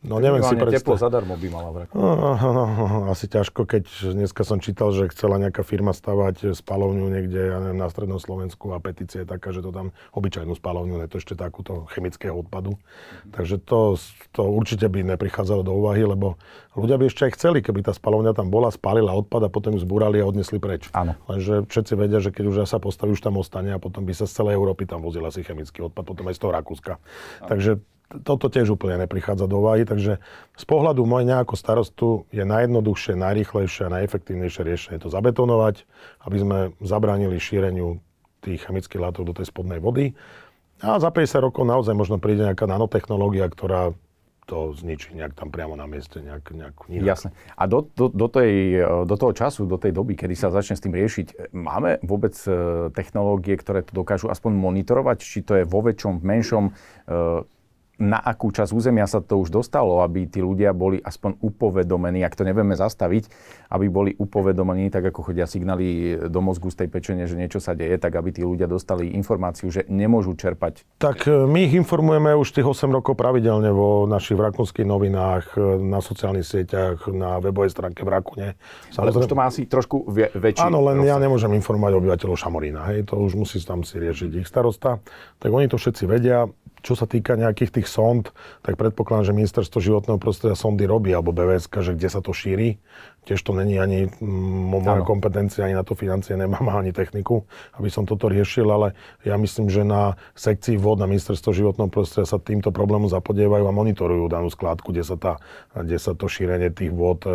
No 0.00 0.16
neviem 0.16 0.40
si 0.40 0.56
predstaviť. 0.56 0.80
teplo 0.80 0.96
zadarmo 0.96 1.36
by 1.36 1.48
mala 1.52 1.70
vrať. 1.76 1.92
No, 1.92 2.16
no, 2.16 2.50
no, 2.72 3.12
asi 3.12 3.28
ťažko, 3.28 3.68
keď 3.68 3.84
dneska 4.16 4.48
som 4.48 4.56
čítal, 4.56 4.96
že 4.96 5.12
chcela 5.12 5.36
nejaká 5.36 5.60
firma 5.60 5.92
stavať 5.92 6.56
spalovňu 6.56 7.04
niekde, 7.12 7.52
ja 7.52 7.60
neviem, 7.60 7.76
na 7.76 7.84
strednom 7.92 8.16
Slovensku 8.16 8.72
a 8.72 8.80
petícia 8.80 9.22
je 9.22 9.28
taká, 9.28 9.52
že 9.52 9.60
to 9.60 9.68
tam 9.68 9.92
obyčajnú 10.16 10.56
spalovňu, 10.56 11.04
ne 11.04 11.04
to 11.04 11.20
ešte 11.20 11.36
takúto 11.36 11.84
chemického 11.92 12.32
odpadu. 12.32 12.80
Mm-hmm. 12.80 13.32
Takže 13.36 13.60
to, 13.60 14.00
to 14.32 14.42
určite 14.48 14.88
by 14.88 15.04
neprichádzalo 15.04 15.68
do 15.68 15.76
úvahy, 15.76 16.08
lebo 16.08 16.40
ľudia 16.80 16.96
by 16.96 17.04
ešte 17.12 17.28
aj 17.28 17.32
chceli, 17.36 17.60
keby 17.60 17.84
tá 17.84 17.92
spalovňa 17.92 18.32
tam 18.32 18.48
bola, 18.48 18.72
spálila 18.72 19.12
odpad 19.12 19.46
a 19.46 19.52
potom 19.52 19.76
ju 19.76 19.84
zbúrali 19.84 20.16
a 20.16 20.24
odnesli 20.24 20.56
preč. 20.56 20.88
Áno. 20.96 21.12
Lenže 21.28 21.68
všetci 21.68 21.92
vedia, 22.00 22.24
že 22.24 22.32
keď 22.32 22.44
už 22.48 22.56
sa 22.64 22.80
postaví, 22.80 23.12
už 23.12 23.20
tam 23.20 23.36
ostane 23.36 23.76
a 23.76 23.82
potom 23.82 24.08
by 24.08 24.16
sa 24.16 24.24
z 24.24 24.32
celej 24.32 24.56
Európy 24.56 24.88
tam 24.88 25.04
vozil 25.04 25.28
asi 25.28 25.44
chemický 25.44 25.84
odpad, 25.92 26.08
potom 26.08 26.24
aj 26.32 26.34
z 26.36 26.40
toho 26.40 26.56
Rakúska. 26.56 26.96
Áno. 26.96 27.48
Takže 27.52 27.84
toto 28.10 28.50
tiež 28.50 28.74
úplne 28.74 29.06
neprichádza 29.06 29.46
do 29.46 29.62
úvahy, 29.62 29.86
takže 29.86 30.18
z 30.58 30.64
pohľadu 30.66 31.06
mňa 31.06 31.46
ako 31.46 31.54
starostu 31.54 32.08
je 32.34 32.42
najjednoduchšie, 32.42 33.14
najrychlejšie 33.14 33.86
a 33.86 33.94
najefektívnejšie 34.02 34.62
riešenie 34.66 34.98
to 34.98 35.06
zabetonovať, 35.06 35.86
aby 36.26 36.36
sme 36.42 36.58
zabránili 36.82 37.38
šíreniu 37.38 38.02
tých 38.42 38.66
chemických 38.66 38.98
látok 38.98 39.30
do 39.30 39.34
tej 39.36 39.46
spodnej 39.46 39.78
vody. 39.78 40.18
A 40.80 40.96
za 40.98 41.12
50 41.12 41.44
rokov 41.44 41.62
naozaj 41.68 41.92
možno 41.92 42.16
príde 42.16 42.42
nejaká 42.42 42.64
nanotechnológia, 42.64 43.46
ktorá 43.46 43.92
to 44.50 44.74
zničí 44.74 45.14
nejak 45.14 45.38
tam 45.38 45.54
priamo 45.54 45.78
na 45.78 45.86
mieste, 45.86 46.18
nejak, 46.18 46.50
nejak 46.50 46.74
inak. 46.90 47.06
Jasne. 47.06 47.30
A 47.54 47.70
do, 47.70 47.86
do, 47.94 48.10
do, 48.10 48.26
tej, 48.26 48.82
do 49.06 49.14
toho 49.14 49.30
času, 49.30 49.62
do 49.62 49.78
tej 49.78 49.94
doby, 49.94 50.18
kedy 50.18 50.34
sa 50.34 50.50
začne 50.50 50.74
s 50.74 50.82
tým 50.82 50.90
riešiť, 50.90 51.54
máme 51.54 52.02
vôbec 52.02 52.34
e, 52.50 52.90
technológie, 52.90 53.54
ktoré 53.54 53.86
to 53.86 53.94
dokážu 53.94 54.26
aspoň 54.26 54.58
monitorovať, 54.58 55.22
či 55.22 55.46
to 55.46 55.54
je 55.54 55.62
vo 55.62 55.86
väčšom, 55.86 56.18
v 56.18 56.24
menšom, 56.26 56.64
e, 56.66 56.72
na 58.00 58.16
akú 58.16 58.48
časť 58.48 58.72
územia 58.72 59.04
sa 59.04 59.20
to 59.20 59.36
už 59.36 59.52
dostalo, 59.52 60.00
aby 60.00 60.24
tí 60.24 60.40
ľudia 60.40 60.72
boli 60.72 60.96
aspoň 61.04 61.36
upovedomení, 61.44 62.24
ak 62.24 62.32
to 62.32 62.48
nevieme 62.48 62.72
zastaviť, 62.72 63.28
aby 63.68 63.86
boli 63.92 64.10
upovedomení, 64.16 64.88
tak 64.88 65.12
ako 65.12 65.30
chodia 65.30 65.44
signály 65.44 66.16
do 66.32 66.40
mozgu 66.40 66.72
z 66.72 66.84
tej 66.84 66.88
pečenie, 66.88 67.28
že 67.28 67.36
niečo 67.36 67.60
sa 67.60 67.76
deje, 67.76 68.00
tak 68.00 68.16
aby 68.16 68.32
tí 68.32 68.42
ľudia 68.42 68.64
dostali 68.64 69.12
informáciu, 69.12 69.68
že 69.68 69.84
nemôžu 69.92 70.32
čerpať. 70.32 70.82
Tak 70.96 71.28
e, 71.28 71.44
my 71.44 71.68
ich 71.68 71.76
informujeme 71.76 72.32
už 72.40 72.56
tých 72.56 72.64
8 72.64 72.88
rokov 72.88 73.20
pravidelne 73.20 73.68
vo 73.68 74.08
našich 74.08 74.40
vrakonských 74.40 74.88
novinách, 74.88 75.60
e, 75.60 75.76
na 75.84 76.00
sociálnych 76.00 76.48
sieťach, 76.48 77.04
na 77.12 77.36
webovej 77.38 77.76
stránke 77.76 78.00
Vrakune. 78.00 78.56
Ale 78.96 79.12
už 79.12 79.28
to 79.28 79.36
má 79.36 79.52
asi 79.52 79.68
trošku 79.68 80.08
väčší... 80.16 80.64
Áno, 80.64 80.80
len 80.88 81.04
ja 81.04 81.20
nemôžem 81.20 81.52
informovať 81.52 82.00
obyvateľov 82.00 82.40
Šamorína, 82.40 82.88
hej, 82.96 83.04
to 83.12 83.20
už 83.20 83.36
musí 83.36 83.60
tam 83.60 83.84
si 83.84 84.00
riešiť 84.00 84.40
ich 84.40 84.48
starosta. 84.48 85.04
Tak 85.36 85.50
oni 85.52 85.68
to 85.68 85.76
všetci 85.76 86.08
vedia. 86.08 86.48
Čo 86.80 86.96
sa 86.96 87.04
týka 87.04 87.36
nejakých 87.36 87.80
tých 87.80 87.88
sond, 87.88 88.32
tak 88.64 88.80
predpokladám, 88.80 89.28
že 89.28 89.36
ministerstvo 89.36 89.78
životného 89.84 90.16
prostredia 90.16 90.56
sondy 90.56 90.88
robí, 90.88 91.12
alebo 91.12 91.36
BVS, 91.36 91.68
že 91.68 91.92
kde 91.92 92.08
sa 92.08 92.24
to 92.24 92.32
šíri. 92.32 92.80
Tiež 93.28 93.44
to 93.44 93.52
není 93.52 93.76
ani 93.76 94.08
mm, 94.08 94.80
moja 94.80 95.04
kompetencia, 95.04 95.68
ani 95.68 95.76
na 95.76 95.84
to 95.84 95.92
financie 95.92 96.40
nemám, 96.40 96.64
ani 96.80 96.96
techniku, 96.96 97.44
aby 97.76 97.92
som 97.92 98.08
toto 98.08 98.32
riešil, 98.32 98.64
ale 98.64 98.96
ja 99.28 99.36
myslím, 99.36 99.68
že 99.68 99.84
na 99.84 100.16
sekcii 100.32 100.80
vod 100.80 101.04
na 101.04 101.06
ministerstvo 101.06 101.52
životného 101.52 101.92
prostredia 101.92 102.24
sa 102.24 102.40
týmto 102.40 102.72
problémom 102.72 103.12
zapodievajú 103.12 103.68
a 103.68 103.76
monitorujú 103.76 104.32
danú 104.32 104.48
skládku, 104.48 104.96
kde 104.96 105.04
sa, 105.04 105.16
tá, 105.20 105.32
kde 105.76 106.00
sa 106.00 106.16
to 106.16 106.32
šírenie 106.32 106.72
tých 106.72 106.96
vod 106.96 107.28
e, 107.28 107.30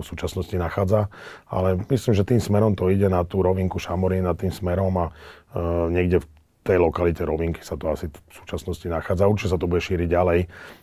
v 0.00 0.04
súčasnosti 0.04 0.58
nachádza. 0.58 1.06
Ale 1.46 1.78
myslím, 1.86 2.12
že 2.18 2.26
tým 2.26 2.42
smerom 2.42 2.74
to 2.74 2.90
ide 2.90 3.06
na 3.06 3.22
tú 3.22 3.38
rovinku 3.38 3.78
Šamorín, 3.78 4.26
na 4.26 4.34
tým 4.34 4.50
smerom 4.50 4.92
a 4.98 5.06
e, 5.06 5.12
niekde 5.94 6.26
v 6.26 6.26
tej 6.60 6.76
lokalite 6.76 7.24
Rovinky 7.24 7.64
sa 7.64 7.74
to 7.80 7.88
asi 7.88 8.12
v 8.12 8.32
súčasnosti 8.32 8.84
nachádza. 8.84 9.30
Určite 9.30 9.56
sa 9.56 9.58
to 9.60 9.70
bude 9.70 9.80
šíriť 9.80 10.08
ďalej. 10.08 10.40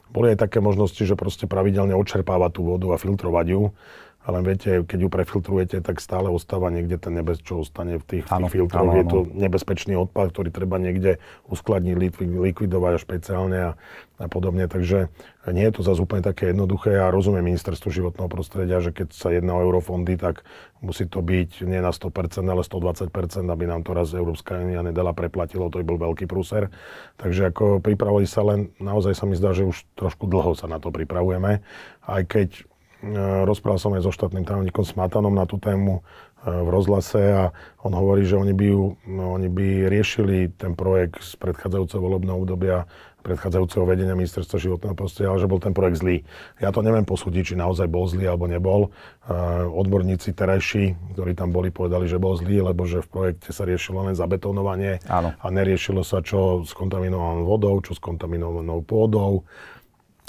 Boli 0.10 0.34
aj 0.34 0.48
také 0.50 0.58
možnosti, 0.63 1.00
že 1.00 1.13
proste 1.13 1.46
pravidelne 1.46 1.94
odčerpávať 1.94 2.52
tú 2.58 2.62
vodu 2.66 2.88
a 2.94 2.98
filtrovať 2.98 3.46
ju 3.54 3.62
ale 4.28 4.44
viete, 4.44 4.84
keď 4.84 5.00
ju 5.00 5.10
prefiltrujete, 5.10 5.78
tak 5.80 6.04
stále 6.04 6.28
ostáva 6.28 6.68
niekde 6.68 7.00
ten 7.00 7.16
nebez, 7.16 7.40
čo 7.40 7.63
ostane 7.63 7.96
v 7.96 8.04
tých, 8.04 8.26
ano, 8.28 8.52
tých 8.52 8.60
filtroch. 8.60 8.92
Je 9.00 9.08
to 9.08 9.24
nebezpečný 9.32 9.96
odpad, 9.96 10.36
ktorý 10.36 10.52
treba 10.52 10.76
niekde 10.76 11.24
uskladniť, 11.48 11.96
likvidovať 12.36 12.92
a 12.92 13.00
špeciálne 13.00 13.60
a, 13.72 13.72
a 14.20 14.28
podobne. 14.28 14.68
Takže 14.68 15.08
nie 15.56 15.63
je 15.63 15.80
to 15.80 15.82
zase 15.88 16.04
úplne 16.04 16.28
také 16.28 16.52
jednoduché. 16.52 17.00
Ja 17.00 17.08
rozumiem 17.08 17.48
ministerstvo 17.48 17.88
životného 17.88 18.28
prostredia, 18.28 18.84
že 18.84 18.92
keď 18.92 19.16
sa 19.16 19.32
jedná 19.32 19.56
o 19.56 19.63
eurofondy, 19.63 20.20
tak 20.20 20.44
musí 20.84 21.08
to 21.08 21.24
byť 21.24 21.63
nie 21.63 21.80
na 21.80 21.96
100%, 21.96 22.44
ale 22.52 22.68
120%, 22.68 23.48
aby 23.48 23.63
nám 23.63 23.88
to 23.88 23.96
raz 23.96 24.12
Európska 24.12 24.60
únia 24.60 24.84
nedala 24.84 25.16
preplatilo, 25.16 25.72
to 25.72 25.80
by 25.80 25.88
bol 25.88 26.04
veľký 26.04 26.28
prúser. 26.28 26.68
Takže 27.16 27.56
ako 27.56 27.80
pripravili 27.80 28.28
sa 28.28 28.44
len, 28.44 28.76
naozaj 28.84 29.16
sa 29.16 29.24
mi 29.24 29.40
zdá, 29.40 29.56
že 29.56 29.63
už 29.63 29.88
trošku 29.96 30.28
dlho 30.28 30.52
sa 30.52 30.68
na 30.68 30.84
to 30.84 30.92
pripravujeme. 30.92 31.63
Aj 32.04 32.24
keď 32.28 32.68
rozprával 33.46 33.78
som 33.78 33.94
aj 33.94 34.06
so 34.06 34.12
štátnym 34.14 34.46
tajomníkom 34.46 34.82
Smatanom 34.82 35.34
na 35.34 35.46
tú 35.46 35.62
tému 35.62 36.02
e, 36.02 36.50
v 36.50 36.70
rozhlase 36.70 37.22
a 37.30 37.44
on 37.86 37.94
hovorí, 37.94 38.26
že 38.26 38.40
oni 38.40 38.58
by, 38.58 38.66
ju, 38.66 38.84
no, 39.06 39.38
oni 39.38 39.50
by 39.54 39.86
riešili 39.86 40.50
ten 40.58 40.74
projekt 40.74 41.22
z 41.22 41.38
predchádzajúceho 41.38 42.02
volebného 42.02 42.42
obdobia, 42.42 42.90
predchádzajúceho 43.22 43.84
vedenia 43.84 44.16
ministerstva 44.16 44.56
životného 44.56 44.96
prostredia, 44.96 45.36
ale 45.36 45.44
že 45.44 45.52
bol 45.52 45.60
ten 45.60 45.76
projekt 45.76 46.00
zlý. 46.00 46.24
Ja 46.64 46.72
to 46.72 46.80
neviem 46.80 47.04
posúdiť, 47.04 47.54
či 47.54 47.56
naozaj 47.60 47.92
bol 47.92 48.08
zlý 48.08 48.32
alebo 48.32 48.48
nebol. 48.48 48.88
E, 48.88 48.90
odborníci 49.68 50.34
terajší, 50.34 51.14
ktorí 51.14 51.38
tam 51.38 51.54
boli, 51.54 51.70
povedali, 51.70 52.10
že 52.10 52.18
bol 52.18 52.34
zlý, 52.40 52.66
lebo 52.66 52.88
že 52.88 53.04
v 53.04 53.10
projekte 53.14 53.54
sa 53.54 53.68
riešilo 53.68 54.08
len 54.08 54.16
zabetonovanie 54.16 55.06
Áno. 55.06 55.38
a 55.38 55.46
neriešilo 55.54 56.02
sa, 56.02 56.24
čo 56.24 56.66
s 56.66 56.74
kontaminovanou 56.74 57.46
vodou, 57.46 57.78
čo 57.84 57.94
s 57.94 58.02
kontaminovanou 58.02 58.82
pôdou 58.82 59.46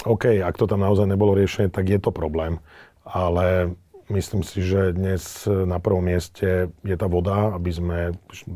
OK, 0.07 0.39
ak 0.39 0.55
to 0.55 0.65
tam 0.69 0.79
naozaj 0.79 1.07
nebolo 1.07 1.35
riešené, 1.35 1.67
tak 1.67 1.91
je 1.91 1.99
to 1.99 2.15
problém. 2.15 2.63
Ale 3.03 3.75
myslím 4.07 4.47
si, 4.47 4.63
že 4.63 4.95
dnes 4.95 5.43
na 5.47 5.77
prvom 5.77 6.01
mieste 6.05 6.71
je 6.87 6.95
tá 6.95 7.07
voda, 7.11 7.51
aby 7.51 7.71
sme... 7.73 7.97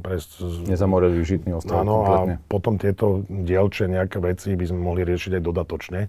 Pres... 0.01 0.39
Nezamorili 0.65 1.19
žitný 1.21 1.59
ostrov 1.59 1.83
Áno, 1.83 1.95
a 2.07 2.15
potom 2.47 2.79
tieto 2.79 3.27
dielče 3.27 3.91
nejaké 3.91 4.23
veci 4.23 4.55
by 4.55 4.65
sme 4.71 4.79
mohli 4.81 5.03
riešiť 5.03 5.39
aj 5.39 5.43
dodatočne. 5.43 6.01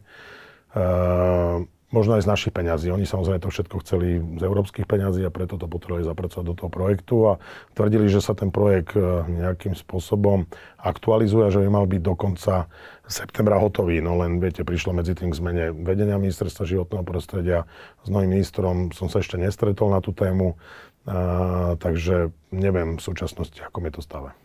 Uh, 0.75 1.67
možno 1.95 2.19
aj 2.19 2.27
z 2.27 2.31
našich 2.35 2.53
peňazí. 2.53 2.91
Oni 2.91 3.07
samozrejme 3.07 3.39
to 3.39 3.55
všetko 3.55 3.77
chceli 3.87 4.19
z 4.19 4.43
európskych 4.43 4.91
peňazí 4.91 5.23
a 5.23 5.31
preto 5.31 5.55
to 5.55 5.71
potrebovali 5.71 6.03
zapracovať 6.03 6.45
do 6.45 6.55
toho 6.59 6.71
projektu 6.71 7.15
a 7.31 7.33
tvrdili, 7.79 8.11
že 8.11 8.19
sa 8.19 8.35
ten 8.35 8.51
projekt 8.51 8.99
e, 8.99 9.23
nejakým 9.31 9.79
spôsobom 9.79 10.51
aktualizuje 10.83 11.55
že 11.55 11.63
by 11.63 11.69
mal 11.71 11.87
byť 11.87 12.03
do 12.03 12.15
konca 12.19 12.67
septembra 13.07 13.63
hotový. 13.63 14.03
No 14.03 14.19
len 14.19 14.43
viete, 14.43 14.67
prišlo 14.67 14.91
medzi 14.91 15.15
tým 15.15 15.31
k 15.31 15.39
zmene 15.39 15.65
vedenia 15.71 16.19
ministerstva 16.19 16.67
životného 16.67 17.07
prostredia. 17.07 17.71
S 18.03 18.11
novým 18.11 18.35
ministrom 18.35 18.91
som 18.91 19.07
sa 19.07 19.23
ešte 19.23 19.39
nestretol 19.39 19.95
na 19.95 20.03
tú 20.03 20.11
tému, 20.11 20.59
a, 21.07 21.79
takže 21.79 22.35
neviem 22.51 22.99
v 22.99 23.03
súčasnosti, 23.05 23.63
ako 23.63 23.87
je 23.87 23.93
to 23.95 24.03
stave. 24.03 24.44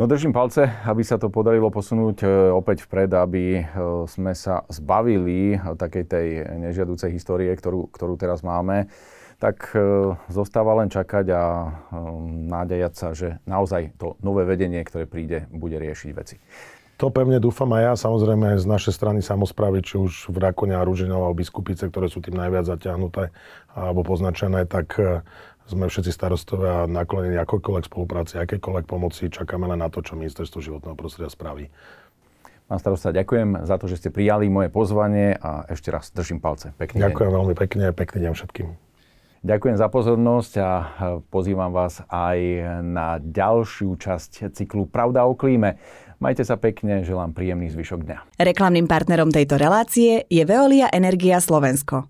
No 0.00 0.08
držím 0.08 0.32
palce, 0.32 0.72
aby 0.88 1.04
sa 1.04 1.20
to 1.20 1.28
podarilo 1.28 1.68
posunúť 1.68 2.24
e, 2.24 2.28
opäť 2.48 2.88
vpred, 2.88 3.12
aby 3.12 3.60
e, 3.60 3.62
sme 4.08 4.32
sa 4.32 4.64
zbavili 4.72 5.60
takej 5.60 6.04
tej 6.08 6.26
nežiaducej 6.64 7.12
histórie, 7.12 7.52
ktorú, 7.52 7.92
ktorú 7.92 8.16
teraz 8.16 8.40
máme. 8.40 8.88
Tak 9.36 9.76
e, 9.76 10.16
zostáva 10.32 10.80
len 10.80 10.88
čakať 10.88 11.26
a 11.36 11.42
nádejať 12.24 12.92
sa, 12.96 13.12
že 13.12 13.36
naozaj 13.44 13.92
to 14.00 14.16
nové 14.24 14.48
vedenie, 14.48 14.80
ktoré 14.80 15.04
príde, 15.04 15.44
bude 15.52 15.76
riešiť 15.76 16.10
veci. 16.16 16.40
To 16.96 17.12
pevne 17.12 17.36
dúfam 17.36 17.68
aj 17.76 17.82
ja, 17.82 17.92
samozrejme 17.92 18.56
z 18.62 18.64
našej 18.64 18.96
strany 18.96 19.20
samozprávy, 19.20 19.84
či 19.84 20.00
už 20.00 20.32
v 20.32 20.40
Rakone 20.40 20.72
a 20.72 20.86
Ružinov 20.86 21.36
Biskupice, 21.36 21.92
ktoré 21.92 22.08
sú 22.08 22.24
tým 22.24 22.38
najviac 22.38 22.64
zaťahnuté 22.64 23.28
alebo 23.76 24.06
poznačené, 24.06 24.64
tak 24.70 24.96
sme 25.66 25.86
všetci 25.86 26.10
starostovia 26.10 26.90
naklonení 26.90 27.38
akokoľvek 27.42 27.84
spolupráci, 27.86 28.38
akékoľvek 28.42 28.84
pomoci. 28.86 29.30
Čakáme 29.30 29.70
len 29.70 29.80
na 29.80 29.88
to, 29.88 30.02
čo 30.02 30.18
ministerstvo 30.18 30.58
životného 30.58 30.98
prostredia 30.98 31.30
spraví. 31.30 31.70
Pán 32.66 32.80
starosta, 32.80 33.12
ďakujem 33.12 33.68
za 33.68 33.76
to, 33.76 33.84
že 33.84 34.00
ste 34.00 34.08
prijali 34.08 34.48
moje 34.48 34.72
pozvanie 34.72 35.36
a 35.36 35.68
ešte 35.68 35.92
raz 35.92 36.08
držím 36.08 36.40
palce. 36.40 36.72
Pekný 36.80 37.04
ďakujem 37.04 37.30
deň. 37.30 37.36
veľmi 37.36 37.54
pekne, 37.58 37.84
pekný 37.92 38.18
deň 38.28 38.32
všetkým. 38.32 38.68
Ďakujem 39.42 39.74
za 39.74 39.90
pozornosť 39.90 40.52
a 40.62 40.70
pozývam 41.26 41.74
vás 41.74 41.98
aj 42.06 42.38
na 42.86 43.18
ďalšiu 43.18 43.90
časť 43.98 44.54
cyklu 44.54 44.86
Pravda 44.86 45.26
o 45.26 45.34
klíme. 45.34 45.82
Majte 46.22 46.46
sa 46.46 46.54
pekne, 46.54 47.02
želám 47.02 47.34
príjemný 47.34 47.66
zvyšok 47.74 48.06
dňa. 48.06 48.18
Reklamným 48.38 48.86
partnerom 48.86 49.34
tejto 49.34 49.58
relácie 49.58 50.22
je 50.30 50.42
Veolia 50.46 50.86
Energia 50.94 51.42
Slovensko. 51.42 52.06